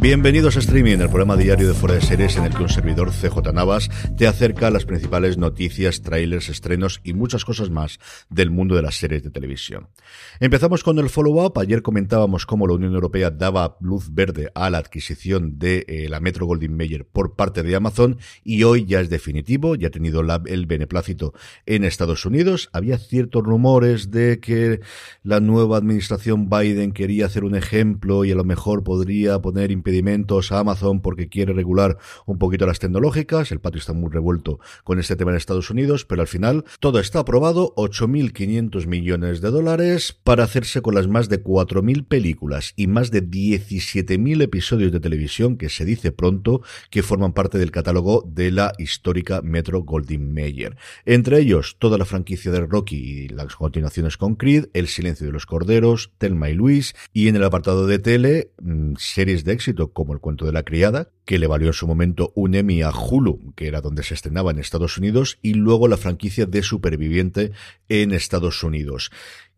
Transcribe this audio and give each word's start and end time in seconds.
Bienvenidos 0.00 0.56
a 0.56 0.60
Streaming, 0.60 0.96
el 0.96 1.08
programa 1.08 1.36
diario 1.36 1.68
de 1.68 1.74
Fuera 1.74 1.94
de 1.94 2.00
Series 2.00 2.38
en 2.38 2.46
el 2.46 2.54
que 2.54 2.62
un 2.62 2.70
servidor 2.70 3.10
CJ 3.10 3.52
Navas 3.52 3.90
te 4.16 4.26
acerca 4.26 4.70
las 4.70 4.86
principales 4.86 5.36
noticias, 5.36 6.00
trailers, 6.00 6.48
estrenos 6.48 7.02
y 7.04 7.12
muchas 7.12 7.44
cosas 7.44 7.68
más 7.68 7.98
del 8.30 8.50
mundo 8.50 8.76
de 8.76 8.80
las 8.80 8.94
series 8.94 9.22
de 9.22 9.30
televisión. 9.30 9.88
Empezamos 10.40 10.84
con 10.84 10.98
el 10.98 11.10
follow-up. 11.10 11.58
Ayer 11.58 11.82
comentábamos 11.82 12.46
cómo 12.46 12.66
la 12.66 12.72
Unión 12.72 12.94
Europea 12.94 13.30
daba 13.30 13.76
luz 13.82 14.08
verde 14.10 14.50
a 14.54 14.70
la 14.70 14.78
adquisición 14.78 15.58
de 15.58 15.84
eh, 15.86 16.08
la 16.08 16.18
Metro 16.18 16.46
Goldwyn 16.46 16.74
Mayer 16.74 17.04
por 17.04 17.36
parte 17.36 17.62
de 17.62 17.76
Amazon 17.76 18.16
y 18.42 18.62
hoy 18.62 18.86
ya 18.86 19.00
es 19.00 19.10
definitivo, 19.10 19.74
ya 19.74 19.88
ha 19.88 19.90
tenido 19.90 20.22
el 20.46 20.64
beneplácito 20.64 21.34
en 21.66 21.84
Estados 21.84 22.24
Unidos. 22.24 22.70
Había 22.72 22.96
ciertos 22.96 23.42
rumores 23.42 24.10
de 24.10 24.40
que 24.40 24.80
la 25.22 25.40
nueva 25.40 25.76
administración 25.76 26.48
Biden 26.48 26.92
quería 26.92 27.26
hacer 27.26 27.44
un 27.44 27.54
ejemplo 27.54 28.24
y 28.24 28.32
a 28.32 28.34
lo 28.34 28.44
mejor 28.44 28.82
podría 28.82 29.42
poner 29.42 29.70
impedimentos 29.90 30.52
a 30.52 30.60
Amazon 30.60 31.00
porque 31.00 31.28
quiere 31.28 31.52
regular 31.52 31.98
un 32.24 32.38
poquito 32.38 32.64
las 32.64 32.78
tecnológicas. 32.78 33.50
El 33.50 33.60
patio 33.60 33.80
está 33.80 33.92
muy 33.92 34.10
revuelto 34.10 34.60
con 34.84 35.00
este 35.00 35.16
tema 35.16 35.32
en 35.32 35.36
Estados 35.36 35.70
Unidos, 35.70 36.04
pero 36.04 36.22
al 36.22 36.28
final 36.28 36.64
todo 36.78 37.00
está 37.00 37.20
aprobado, 37.20 37.74
8.500 37.76 38.86
millones 38.86 39.40
de 39.40 39.50
dólares 39.50 40.16
para 40.22 40.44
hacerse 40.44 40.80
con 40.80 40.94
las 40.94 41.08
más 41.08 41.28
de 41.28 41.42
4.000 41.42 42.06
películas 42.06 42.72
y 42.76 42.86
más 42.86 43.10
de 43.10 43.24
17.000 43.24 44.42
episodios 44.42 44.92
de 44.92 45.00
televisión 45.00 45.56
que 45.56 45.68
se 45.68 45.84
dice 45.84 46.12
pronto 46.12 46.62
que 46.90 47.02
forman 47.02 47.32
parte 47.32 47.58
del 47.58 47.72
catálogo 47.72 48.24
de 48.26 48.52
la 48.52 48.72
histórica 48.78 49.42
Metro 49.42 49.82
Goldwyn 49.82 50.32
Mayer. 50.32 50.76
Entre 51.04 51.40
ellos, 51.40 51.76
toda 51.80 51.98
la 51.98 52.04
franquicia 52.04 52.52
de 52.52 52.60
Rocky 52.60 52.96
y 52.96 53.28
las 53.28 53.56
continuaciones 53.56 54.16
con 54.16 54.36
Creed, 54.36 54.66
El 54.72 54.86
silencio 54.86 55.26
de 55.26 55.32
los 55.32 55.46
corderos, 55.46 56.12
Telma 56.18 56.48
y 56.48 56.54
Luis, 56.54 56.94
y 57.12 57.28
en 57.28 57.36
el 57.36 57.44
apartado 57.44 57.86
de 57.86 57.98
tele, 57.98 58.52
mm, 58.62 58.94
series 58.96 59.44
de 59.44 59.52
éxito 59.52 59.79
como 59.88 60.12
El 60.12 60.20
cuento 60.20 60.46
de 60.46 60.52
la 60.52 60.62
criada, 60.62 61.10
que 61.24 61.38
le 61.38 61.46
valió 61.46 61.68
en 61.68 61.72
su 61.72 61.86
momento 61.86 62.32
un 62.34 62.54
Emmy 62.54 62.82
a 62.82 62.90
Hulu, 62.90 63.54
que 63.56 63.66
era 63.66 63.80
donde 63.80 64.02
se 64.02 64.14
estrenaba 64.14 64.50
en 64.50 64.58
Estados 64.58 64.98
Unidos, 64.98 65.38
y 65.42 65.54
luego 65.54 65.88
la 65.88 65.96
franquicia 65.96 66.46
de 66.46 66.62
Superviviente 66.62 67.52
en 67.88 68.12
Estados 68.12 68.62
Unidos. 68.62 69.10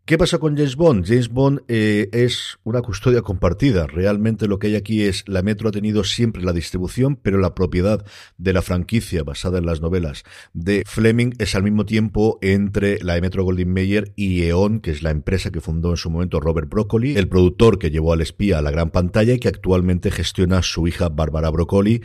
¿Qué 0.05 0.19
pasa 0.19 0.39
con 0.39 0.56
James 0.56 0.75
Bond? 0.75 1.06
James 1.06 1.28
Bond 1.28 1.61
eh, 1.69 2.08
es 2.11 2.58
una 2.64 2.83
custodia 2.83 3.22
compartida. 3.22 3.86
Realmente 3.86 4.48
lo 4.48 4.58
que 4.58 4.67
hay 4.67 4.75
aquí 4.75 5.03
es 5.03 5.22
la 5.28 5.42
Metro 5.42 5.69
ha 5.69 5.72
tenido 5.72 6.03
siempre 6.03 6.42
la 6.42 6.53
distribución, 6.53 7.14
pero 7.14 7.39
la 7.39 7.55
propiedad 7.55 8.05
de 8.36 8.52
la 8.52 8.62
franquicia 8.62 9.23
basada 9.23 9.58
en 9.58 9.67
las 9.67 9.80
novelas 9.80 10.24
de 10.55 10.83
Fleming 10.85 11.35
es 11.39 11.55
al 11.55 11.62
mismo 11.62 11.86
tiempo 11.86 12.41
entre 12.42 12.98
la 13.05 13.20
Metro 13.20 13.45
Goldwyn 13.45 13.73
Mayer 13.73 14.12
y 14.17 14.42
E.ON, 14.42 14.80
que 14.80 14.91
es 14.91 15.05
la 15.05 15.11
empresa 15.11 15.52
que 15.52 15.61
fundó 15.61 15.91
en 15.91 15.96
su 15.96 16.11
momento 16.11 16.41
Robert 16.41 16.68
Broccoli, 16.68 17.17
el 17.17 17.29
productor 17.29 17.79
que 17.79 17.92
llevó 17.92 18.12
al 18.12 18.23
espía 18.23 18.58
a 18.58 18.62
la 18.62 18.73
gran 18.73 18.91
pantalla 18.91 19.35
y 19.35 19.39
que 19.39 19.46
actualmente 19.46 20.11
gestiona 20.11 20.62
su 20.62 20.89
hija 20.89 21.11
Bárbara 21.11 21.48
Broccoli. 21.51 22.02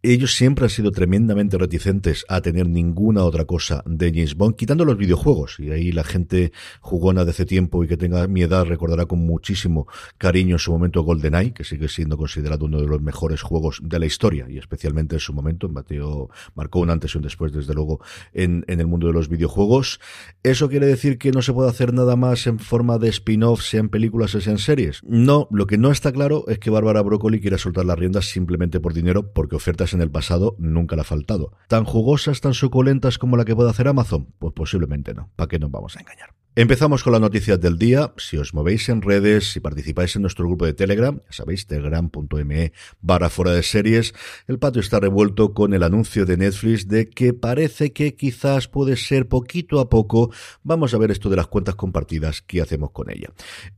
Ellos 0.00 0.36
siempre 0.36 0.64
han 0.64 0.70
sido 0.70 0.92
tremendamente 0.92 1.58
reticentes 1.58 2.24
a 2.28 2.40
tener 2.40 2.68
ninguna 2.68 3.24
otra 3.24 3.46
cosa 3.46 3.82
de 3.84 4.12
James 4.12 4.36
Bond, 4.36 4.54
quitando 4.54 4.84
los 4.84 4.96
videojuegos. 4.96 5.58
Y 5.58 5.72
ahí 5.72 5.90
la 5.90 6.04
gente 6.04 6.52
jugona 6.80 7.24
de 7.24 7.32
hace 7.32 7.44
tiempo 7.44 7.82
y 7.82 7.88
que 7.88 7.96
tenga 7.96 8.28
mi 8.28 8.42
edad 8.42 8.64
recordará 8.64 9.06
con 9.06 9.18
muchísimo 9.18 9.88
cariño 10.16 10.54
en 10.54 10.58
su 10.60 10.70
momento 10.70 11.02
GoldenEye, 11.02 11.52
que 11.52 11.64
sigue 11.64 11.88
siendo 11.88 12.16
considerado 12.16 12.66
uno 12.66 12.80
de 12.80 12.86
los 12.86 13.02
mejores 13.02 13.42
juegos 13.42 13.80
de 13.82 13.98
la 13.98 14.06
historia 14.06 14.46
y 14.48 14.58
especialmente 14.58 15.16
en 15.16 15.20
su 15.20 15.32
momento. 15.32 15.68
Mateo 15.68 16.30
marcó 16.54 16.78
un 16.78 16.90
antes 16.90 17.14
y 17.14 17.18
un 17.18 17.24
después, 17.24 17.52
desde 17.52 17.74
luego, 17.74 18.00
en, 18.32 18.64
el 18.68 18.86
mundo 18.86 19.08
de 19.08 19.14
los 19.14 19.28
videojuegos. 19.28 19.98
¿Eso 20.44 20.68
quiere 20.68 20.86
decir 20.86 21.18
que 21.18 21.32
no 21.32 21.42
se 21.42 21.52
puede 21.52 21.70
hacer 21.70 21.92
nada 21.92 22.14
más 22.14 22.46
en 22.46 22.60
forma 22.60 22.98
de 22.98 23.08
spin-off, 23.08 23.62
sea 23.62 23.80
en 23.80 23.88
películas 23.88 24.32
o 24.36 24.40
sea 24.40 24.56
series? 24.58 25.02
No, 25.02 25.48
lo 25.50 25.66
que 25.66 25.76
no 25.76 25.90
está 25.90 26.12
claro 26.12 26.44
es 26.46 26.60
que 26.60 26.70
Bárbara 26.70 27.02
Broccoli 27.02 27.40
quiera 27.40 27.58
soltar 27.58 27.84
las 27.84 27.98
riendas 27.98 28.26
simplemente 28.26 28.78
por 28.78 28.94
dinero, 28.94 29.32
porque 29.32 29.56
ofertas 29.56 29.87
en 29.94 30.00
el 30.00 30.10
pasado 30.10 30.56
nunca 30.58 30.96
le 30.96 31.02
ha 31.02 31.04
faltado. 31.04 31.52
¿Tan 31.68 31.84
jugosas, 31.84 32.40
tan 32.40 32.54
suculentas 32.54 33.18
como 33.18 33.36
la 33.36 33.44
que 33.44 33.54
puede 33.54 33.70
hacer 33.70 33.88
Amazon? 33.88 34.34
Pues 34.38 34.52
posiblemente 34.54 35.14
no. 35.14 35.30
¿Para 35.36 35.48
qué 35.48 35.58
nos 35.58 35.70
vamos 35.70 35.96
a 35.96 36.00
engañar? 36.00 36.34
Empezamos 36.60 37.04
con 37.04 37.12
las 37.12 37.20
noticias 37.20 37.60
del 37.60 37.78
día. 37.78 38.12
Si 38.16 38.36
os 38.36 38.52
movéis 38.52 38.88
en 38.88 39.00
redes, 39.00 39.52
si 39.52 39.60
participáis 39.60 40.16
en 40.16 40.22
nuestro 40.22 40.44
grupo 40.44 40.66
de 40.66 40.74
Telegram, 40.74 41.20
ya 41.30 41.32
sabéis, 41.32 41.68
telegram.me 41.68 42.72
barra 43.00 43.30
fuera 43.30 43.52
de 43.52 43.62
series, 43.62 44.12
el 44.48 44.58
patio 44.58 44.80
está 44.80 44.98
revuelto 44.98 45.54
con 45.54 45.72
el 45.72 45.84
anuncio 45.84 46.26
de 46.26 46.36
Netflix 46.36 46.88
de 46.88 47.08
que 47.10 47.32
parece 47.32 47.92
que 47.92 48.16
quizás 48.16 48.66
puede 48.66 48.96
ser 48.96 49.28
poquito 49.28 49.78
a 49.78 49.88
poco, 49.88 50.32
vamos 50.64 50.94
a 50.94 50.98
ver 50.98 51.12
esto 51.12 51.30
de 51.30 51.36
las 51.36 51.46
cuentas 51.46 51.76
compartidas, 51.76 52.42
¿qué 52.42 52.60
hacemos 52.60 52.90
con 52.90 53.08
ella? 53.08 53.28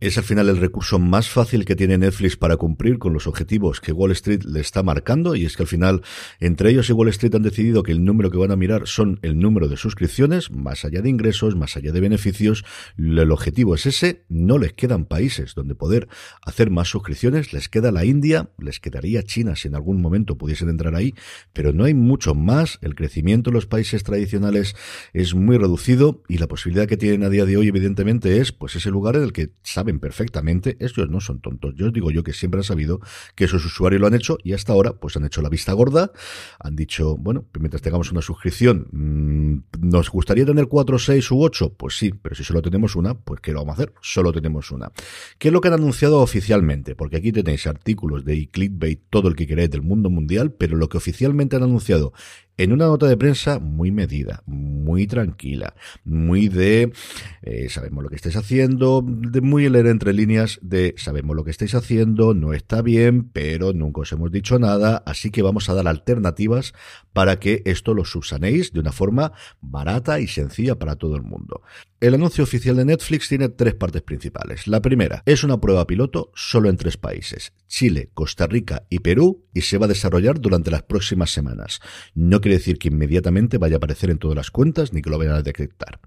Es 0.01 0.17
al 0.17 0.25
final 0.25 0.49
el 0.49 0.57
recurso 0.57 0.99
más 0.99 1.29
fácil 1.29 1.67
que 1.67 1.77
tiene 1.77 1.99
Netflix 1.99 2.39
para 2.39 2.57
cumplir 2.57 2.99
con 2.99 3.13
los 3.13 3.27
objetivos 3.27 3.83
que 3.83 3.93
Wall 3.93 4.13
Street 4.13 4.45
le 4.45 4.61
está 4.61 4.83
marcando 4.83 5.35
y 5.35 5.45
es 5.45 5.55
que 5.55 5.65
al 5.65 5.69
final 5.69 6.01
entre 6.39 6.71
ellos 6.71 6.89
y 6.89 6.95
Wall 6.95 7.11
Street 7.11 7.35
han 7.35 7.43
decidido 7.43 7.83
que 7.83 7.93
el 7.93 8.07
número 8.07 8.31
que 8.31 8.39
van 8.39 8.53
a 8.53 8.57
mirar 8.57 8.89
son 8.89 9.19
el 9.21 9.39
número 9.39 9.69
de 9.69 9.77
suscripciones, 9.77 10.51
más 10.51 10.87
allá 10.87 11.03
de 11.03 11.11
ingresos, 11.11 11.57
más 11.57 11.77
allá 11.77 11.93
de 11.93 12.01
beneficios, 12.01 12.65
el 12.97 13.31
objetivo 13.31 13.75
es 13.75 13.87
ese, 13.87 14.25
no 14.29 14.59
les 14.59 14.73
quedan 14.73 15.05
países 15.05 15.55
donde 15.55 15.75
poder 15.75 16.09
hacer 16.43 16.71
más 16.71 16.89
suscripciones, 16.89 17.53
les 17.53 17.69
queda 17.69 17.93
la 17.93 18.05
India, 18.05 18.51
les 18.59 18.81
quedaría 18.81 19.23
China 19.23 19.57
si 19.57 19.69
en 19.69 19.75
algún 19.75 20.01
momento 20.01 20.37
pudiesen 20.37 20.69
entrar 20.69 20.95
ahí, 20.95 21.15
pero 21.53 21.73
no 21.73 21.85
hay 21.85 21.95
mucho 21.95 22.35
más, 22.35 22.79
el 22.83 22.95
crecimiento 22.95 23.51
en 23.51 23.55
los 23.55 23.67
países 23.67 24.03
tradicionales 24.03 24.77
es 25.13 25.35
muy 25.35 25.59
reducido 25.59 26.23
y 26.29 26.39
la 26.39 26.49
posibilidad 26.49 26.87
que 26.87 26.97
tienen 26.97 27.25
a 27.25 27.31
día 27.31 27.47
de 27.47 27.57
hoy 27.57 27.69
evidentemente 27.69 28.41
es 28.41 28.53
pues 28.53 28.77
ese 28.77 28.91
lugar 28.91 29.17
en 29.17 29.23
el 29.23 29.33
que 29.33 29.51
saben 29.63 30.01
perfectamente, 30.01 30.77
ellos 30.81 31.09
no 31.11 31.21
son 31.21 31.41
tontos, 31.41 31.75
yo 31.77 31.87
os 31.87 31.93
digo 31.93 32.11
yo 32.11 32.23
que 32.23 32.33
siempre 32.33 32.61
han 32.61 32.65
sabido 32.65 33.01
que 33.35 33.45
esos 33.45 33.65
usuarios 33.65 34.01
lo 34.01 34.07
han 34.07 34.15
hecho 34.15 34.39
y 34.43 34.53
hasta 34.53 34.73
ahora 34.73 34.93
pues 34.93 35.17
han 35.17 35.25
hecho 35.25 35.43
la 35.43 35.49
vista 35.49 35.73
gorda, 35.73 36.13
han 36.59 36.77
dicho, 36.77 37.17
bueno, 37.17 37.47
mientras 37.59 37.83
tengamos 37.83 38.11
una 38.13 38.23
suscripción, 38.23 38.89
mmm, 38.93 39.59
¿nos 39.81 40.11
gustaría 40.11 40.45
tener 40.45 40.67
4, 40.67 40.99
6 40.99 41.31
u 41.31 41.43
8? 41.43 41.75
Pues 41.77 41.97
sí, 41.97 42.13
pero 42.13 42.35
si 42.35 42.45
solo 42.51 42.63
tenemos 42.63 42.97
una, 42.97 43.15
pues 43.15 43.41
¿qué 43.41 43.53
lo 43.53 43.61
vamos 43.61 43.79
a 43.79 43.83
hacer? 43.83 43.95
Solo 44.01 44.33
tenemos 44.33 44.73
una. 44.73 44.91
¿Qué 45.39 45.49
es 45.49 45.53
lo 45.53 45.61
que 45.61 45.69
han 45.69 45.75
anunciado 45.75 46.21
oficialmente? 46.21 46.97
Porque 46.97 47.17
aquí 47.17 47.31
tenéis 47.31 47.67
artículos 47.69 48.25
de 48.25 48.49
clickbait, 48.49 49.01
todo 49.09 49.29
el 49.29 49.37
que 49.37 49.47
queráis 49.47 49.71
del 49.71 49.83
mundo 49.83 50.11
mundial, 50.11 50.53
pero 50.53 50.77
lo 50.77 50.89
que 50.89 50.99
oficialmente 50.99 51.55
han 51.55 51.63
anunciado 51.63 52.13
en 52.61 52.75
una 52.75 52.85
nota 52.85 53.07
de 53.07 53.17
prensa 53.17 53.59
muy 53.59 53.91
medida, 53.91 54.43
muy 54.45 55.07
tranquila, 55.07 55.75
muy 56.05 56.49
de 56.49 56.93
eh, 57.41 57.71
sabemos 57.71 58.05
lo 58.05 58.11
que 58.11 58.17
estáis 58.17 58.37
haciendo, 58.37 59.03
de 59.03 59.41
muy 59.41 59.67
leer 59.71 59.87
entre 59.87 60.13
líneas 60.13 60.59
de 60.61 60.95
sabemos 60.99 61.35
lo 61.35 61.43
que 61.43 61.53
estáis 61.53 61.75
haciendo, 61.75 62.35
no 62.35 62.53
está 62.53 62.83
bien, 62.83 63.31
pero 63.31 63.73
nunca 63.73 64.03
os 64.03 64.13
hemos 64.13 64.31
dicho 64.31 64.59
nada, 64.59 65.03
así 65.07 65.31
que 65.31 65.41
vamos 65.41 65.71
a 65.71 65.75
dar 65.75 65.89
alternativas 65.89 66.75
para 67.15 67.41
que 67.41 67.63
esto 67.65 67.95
lo 67.95 68.05
subsanéis 68.05 68.75
de 68.75 68.81
una 68.81 68.93
forma 68.93 69.33
barata 69.63 70.21
y 70.21 70.27
sencilla 70.27 70.79
para 70.79 70.97
todo 70.97 71.17
el 71.17 71.23
mundo. 71.23 71.63
El 71.99 72.15
anuncio 72.15 72.45
oficial 72.45 72.77
de 72.77 72.87
Netflix 72.87 73.29
tiene 73.29 73.51
tres 73.51 73.75
partes 73.75 74.01
principales. 74.01 74.67
La 74.67 74.81
primera 74.81 75.23
es 75.27 75.45
una 75.45 75.61
prueba 75.61 75.87
piloto 75.87 76.31
solo 76.35 76.71
en 76.71 76.79
tres 76.79 76.97
países, 76.97 77.53
Chile, 77.69 78.11
Costa 78.15 78.47
Rica 78.47 78.85
y 78.89 79.01
Perú, 79.01 79.45
y 79.53 79.63
se 79.63 79.77
va 79.77 79.85
a 79.85 79.89
desarrollar 79.89 80.41
durante 80.41 80.71
las 80.71 80.83
próximas 80.83 81.31
semanas. 81.31 81.81
No 82.15 82.41
quiere 82.51 82.59
decir 82.59 82.79
que 82.79 82.89
inmediatamente 82.89 83.59
vaya 83.59 83.77
a 83.77 83.79
aparecer 83.79 84.11
en 84.11 84.19
todas 84.19 84.35
las 84.35 84.51
cuentas 84.51 84.93
ni 84.93 85.03
que 85.03 85.11
lo 85.11 85.19
vayan 85.19 85.35
a 85.35 85.43
detectar. 85.43 86.01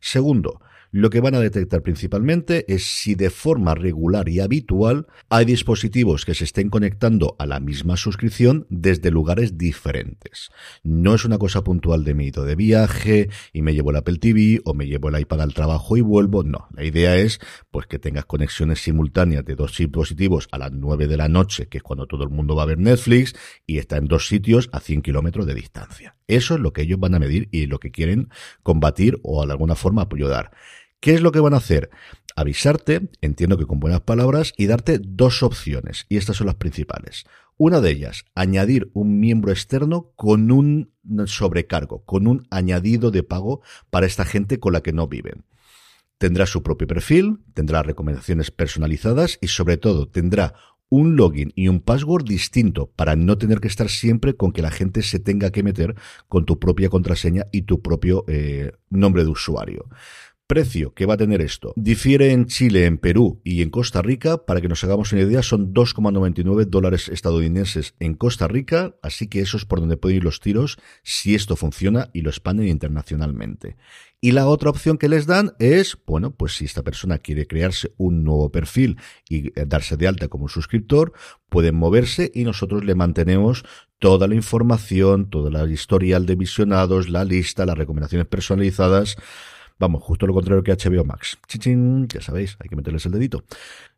Segundo, 0.00 0.62
Lo 0.92 1.10
que 1.10 1.20
van 1.20 1.34
a 1.34 1.40
detectar 1.40 1.82
principalmente 1.82 2.64
es 2.72 2.84
si 2.84 3.14
de 3.14 3.30
forma 3.30 3.74
regular 3.74 4.28
y 4.28 4.40
habitual 4.40 5.06
hay 5.28 5.44
dispositivos 5.44 6.24
que 6.24 6.34
se 6.34 6.44
estén 6.44 6.68
conectando 6.68 7.36
a 7.38 7.46
la 7.46 7.60
misma 7.60 7.96
suscripción 7.96 8.66
desde 8.70 9.10
lugares 9.10 9.56
diferentes. 9.56 10.50
No 10.82 11.14
es 11.14 11.24
una 11.24 11.38
cosa 11.38 11.62
puntual 11.62 12.02
de 12.04 12.14
mí, 12.14 12.30
de 12.30 12.56
viaje 12.56 13.28
y 13.52 13.62
me 13.62 13.74
llevo 13.74 13.90
el 13.90 13.96
Apple 13.96 14.18
TV 14.18 14.60
o 14.64 14.74
me 14.74 14.86
llevo 14.86 15.08
el 15.08 15.20
iPad 15.20 15.42
al 15.42 15.54
trabajo 15.54 15.96
y 15.96 16.00
vuelvo. 16.00 16.42
No, 16.42 16.68
la 16.74 16.84
idea 16.84 17.16
es 17.16 17.40
pues 17.70 17.86
que 17.86 17.98
tengas 17.98 18.24
conexiones 18.24 18.80
simultáneas 18.80 19.44
de 19.44 19.54
dos 19.54 19.76
dispositivos 19.76 20.48
a 20.50 20.58
las 20.58 20.72
9 20.72 21.06
de 21.06 21.16
la 21.16 21.28
noche, 21.28 21.68
que 21.68 21.78
es 21.78 21.82
cuando 21.82 22.06
todo 22.06 22.24
el 22.24 22.30
mundo 22.30 22.56
va 22.56 22.64
a 22.64 22.66
ver 22.66 22.78
Netflix, 22.78 23.34
y 23.66 23.78
está 23.78 23.96
en 23.96 24.06
dos 24.06 24.26
sitios 24.26 24.68
a 24.72 24.80
100 24.80 25.02
kilómetros 25.02 25.46
de 25.46 25.54
distancia. 25.54 26.16
Eso 26.26 26.54
es 26.54 26.60
lo 26.60 26.72
que 26.72 26.82
ellos 26.82 27.00
van 27.00 27.14
a 27.14 27.18
medir 27.18 27.48
y 27.50 27.66
lo 27.66 27.78
que 27.78 27.90
quieren 27.90 28.28
combatir 28.62 29.18
o 29.22 29.44
de 29.46 29.52
alguna 29.52 29.74
forma 29.74 30.06
ayudar. 30.20 30.50
¿Qué 31.00 31.14
es 31.14 31.22
lo 31.22 31.32
que 31.32 31.40
van 31.40 31.54
a 31.54 31.58
hacer? 31.58 31.88
Avisarte, 32.36 33.08
entiendo 33.22 33.56
que 33.56 33.66
con 33.66 33.80
buenas 33.80 34.02
palabras, 34.02 34.52
y 34.58 34.66
darte 34.66 34.98
dos 35.02 35.42
opciones, 35.42 36.04
y 36.10 36.18
estas 36.18 36.36
son 36.36 36.46
las 36.46 36.56
principales. 36.56 37.24
Una 37.56 37.80
de 37.80 37.90
ellas, 37.90 38.24
añadir 38.34 38.90
un 38.92 39.18
miembro 39.18 39.50
externo 39.50 40.12
con 40.14 40.50
un 40.52 40.92
sobrecargo, 41.26 42.04
con 42.04 42.26
un 42.26 42.46
añadido 42.50 43.10
de 43.10 43.22
pago 43.22 43.62
para 43.88 44.06
esta 44.06 44.26
gente 44.26 44.60
con 44.60 44.74
la 44.74 44.82
que 44.82 44.92
no 44.92 45.08
viven. 45.08 45.44
Tendrá 46.18 46.44
su 46.44 46.62
propio 46.62 46.86
perfil, 46.86 47.38
tendrá 47.54 47.82
recomendaciones 47.82 48.50
personalizadas 48.50 49.38
y 49.40 49.48
sobre 49.48 49.78
todo 49.78 50.06
tendrá 50.06 50.54
un 50.90 51.16
login 51.16 51.52
y 51.54 51.68
un 51.68 51.80
password 51.80 52.24
distinto 52.24 52.90
para 52.90 53.16
no 53.16 53.38
tener 53.38 53.60
que 53.60 53.68
estar 53.68 53.88
siempre 53.88 54.34
con 54.34 54.52
que 54.52 54.60
la 54.60 54.70
gente 54.70 55.02
se 55.02 55.18
tenga 55.18 55.50
que 55.50 55.62
meter 55.62 55.94
con 56.28 56.44
tu 56.44 56.58
propia 56.58 56.90
contraseña 56.90 57.46
y 57.52 57.62
tu 57.62 57.80
propio 57.80 58.24
eh, 58.28 58.72
nombre 58.90 59.24
de 59.24 59.30
usuario. 59.30 59.88
Precio 60.50 60.94
que 60.94 61.06
va 61.06 61.14
a 61.14 61.16
tener 61.16 61.40
esto. 61.42 61.72
Difiere 61.76 62.32
en 62.32 62.46
Chile, 62.46 62.84
en 62.84 62.98
Perú 62.98 63.40
y 63.44 63.62
en 63.62 63.70
Costa 63.70 64.02
Rica. 64.02 64.46
Para 64.46 64.60
que 64.60 64.66
nos 64.66 64.82
hagamos 64.82 65.12
una 65.12 65.22
idea, 65.22 65.44
son 65.44 65.72
2,99 65.72 66.64
dólares 66.64 67.08
estadounidenses 67.08 67.94
en 68.00 68.14
Costa 68.14 68.48
Rica. 68.48 68.96
Así 69.00 69.28
que 69.28 69.42
eso 69.42 69.56
es 69.56 69.64
por 69.64 69.78
donde 69.78 69.96
pueden 69.96 70.16
ir 70.16 70.24
los 70.24 70.40
tiros 70.40 70.78
si 71.04 71.36
esto 71.36 71.54
funciona 71.54 72.10
y 72.12 72.22
lo 72.22 72.30
expanden 72.30 72.66
internacionalmente. 72.66 73.76
Y 74.20 74.32
la 74.32 74.48
otra 74.48 74.70
opción 74.70 74.98
que 74.98 75.08
les 75.08 75.26
dan 75.26 75.52
es, 75.60 75.96
bueno, 76.04 76.32
pues 76.32 76.56
si 76.56 76.64
esta 76.64 76.82
persona 76.82 77.18
quiere 77.18 77.46
crearse 77.46 77.92
un 77.96 78.24
nuevo 78.24 78.50
perfil 78.50 78.96
y 79.28 79.50
eh, 79.50 79.66
darse 79.68 79.96
de 79.96 80.08
alta 80.08 80.26
como 80.26 80.48
suscriptor, 80.48 81.12
pueden 81.48 81.76
moverse 81.76 82.28
y 82.34 82.42
nosotros 82.42 82.84
le 82.84 82.96
mantenemos 82.96 83.64
toda 84.00 84.26
la 84.26 84.34
información, 84.34 85.30
toda 85.30 85.48
la 85.48 85.70
historial 85.70 86.26
de 86.26 86.34
visionados, 86.34 87.08
la 87.08 87.24
lista, 87.24 87.66
las 87.66 87.78
recomendaciones 87.78 88.26
personalizadas. 88.26 89.16
Vamos, 89.80 90.02
justo 90.02 90.26
lo 90.26 90.34
contrario 90.34 90.62
que 90.62 90.72
HBO 90.72 91.04
Max. 91.06 91.38
Chichín, 91.48 92.06
ya 92.06 92.20
sabéis, 92.20 92.58
hay 92.60 92.68
que 92.68 92.76
meterles 92.76 93.06
el 93.06 93.12
dedito. 93.12 93.44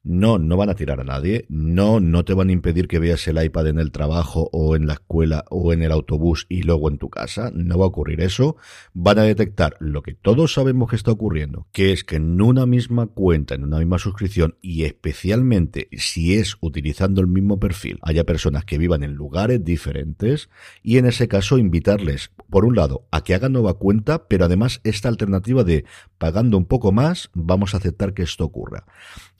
No, 0.04 0.37
no 0.37 0.56
van 0.56 0.69
a 0.69 0.75
tirar 0.75 0.99
a 0.99 1.04
nadie. 1.04 1.46
No, 1.49 2.00
no 2.00 2.25
te 2.25 2.34
van 2.34 2.49
a 2.49 2.52
impedir 2.52 2.88
que 2.88 2.99
veas 2.99 3.26
el 3.28 3.43
iPad 3.43 3.69
en 3.69 3.78
el 3.78 3.93
trabajo 3.93 4.50
o 4.52 4.75
en 4.75 4.88
la 4.88 4.94
escuela 4.94 5.44
o 5.49 5.72
en 5.72 5.82
el 5.82 5.93
autobús 5.93 6.46
y 6.49 6.62
luego 6.62 6.90
en 6.90 6.99
tu 6.99 7.08
casa. 7.08 7.52
No 7.54 7.78
va 7.78 7.84
a 7.84 7.88
ocurrir 7.88 8.20
eso. 8.20 8.56
Van 8.94 9.20
a 9.20 9.22
detectar 9.22 9.76
lo 9.78 10.02
que 10.02 10.14
todos 10.14 10.54
sabemos 10.54 10.90
que 10.90 10.96
está 10.96 11.12
ocurriendo, 11.12 11.69
que 11.70 11.93
es 11.93 12.02
que 12.02 12.16
en 12.16 12.43
una 12.43 12.66
misma 12.66 13.06
cuenta, 13.06 13.54
en 13.54 13.62
una 13.62 13.78
misma 13.78 14.00
suscripción 14.00 14.56
y 14.60 14.84
especialmente 14.84 15.88
si 15.93 16.34
es 16.34 16.56
utilizando 16.60 17.20
el 17.20 17.28
mismo 17.28 17.60
perfil, 17.60 18.00
haya 18.02 18.25
personas 18.25 18.64
que 18.64 18.78
vivan 18.78 19.04
en 19.04 19.14
lugares 19.14 19.64
diferentes 19.64 20.50
y 20.82 20.99
en 20.99 21.06
ese 21.06 21.28
caso 21.28 21.58
invitarles, 21.58 22.32
por 22.50 22.64
un 22.64 22.75
lado, 22.75 23.06
a 23.12 23.22
que 23.22 23.37
hagan 23.37 23.52
nueva 23.52 23.75
cuenta, 23.75 24.26
pero 24.26 24.46
además 24.46 24.81
esta 24.82 25.08
alternativa 25.08 25.62
de 25.62 25.84
pagando 26.19 26.56
un 26.58 26.66
poco 26.66 26.90
más, 26.90 27.31
vamos 27.34 27.75
a 27.75 27.76
aceptar 27.76 28.14
que 28.14 28.25
esto 28.25 28.44
ocurra. 28.44 28.84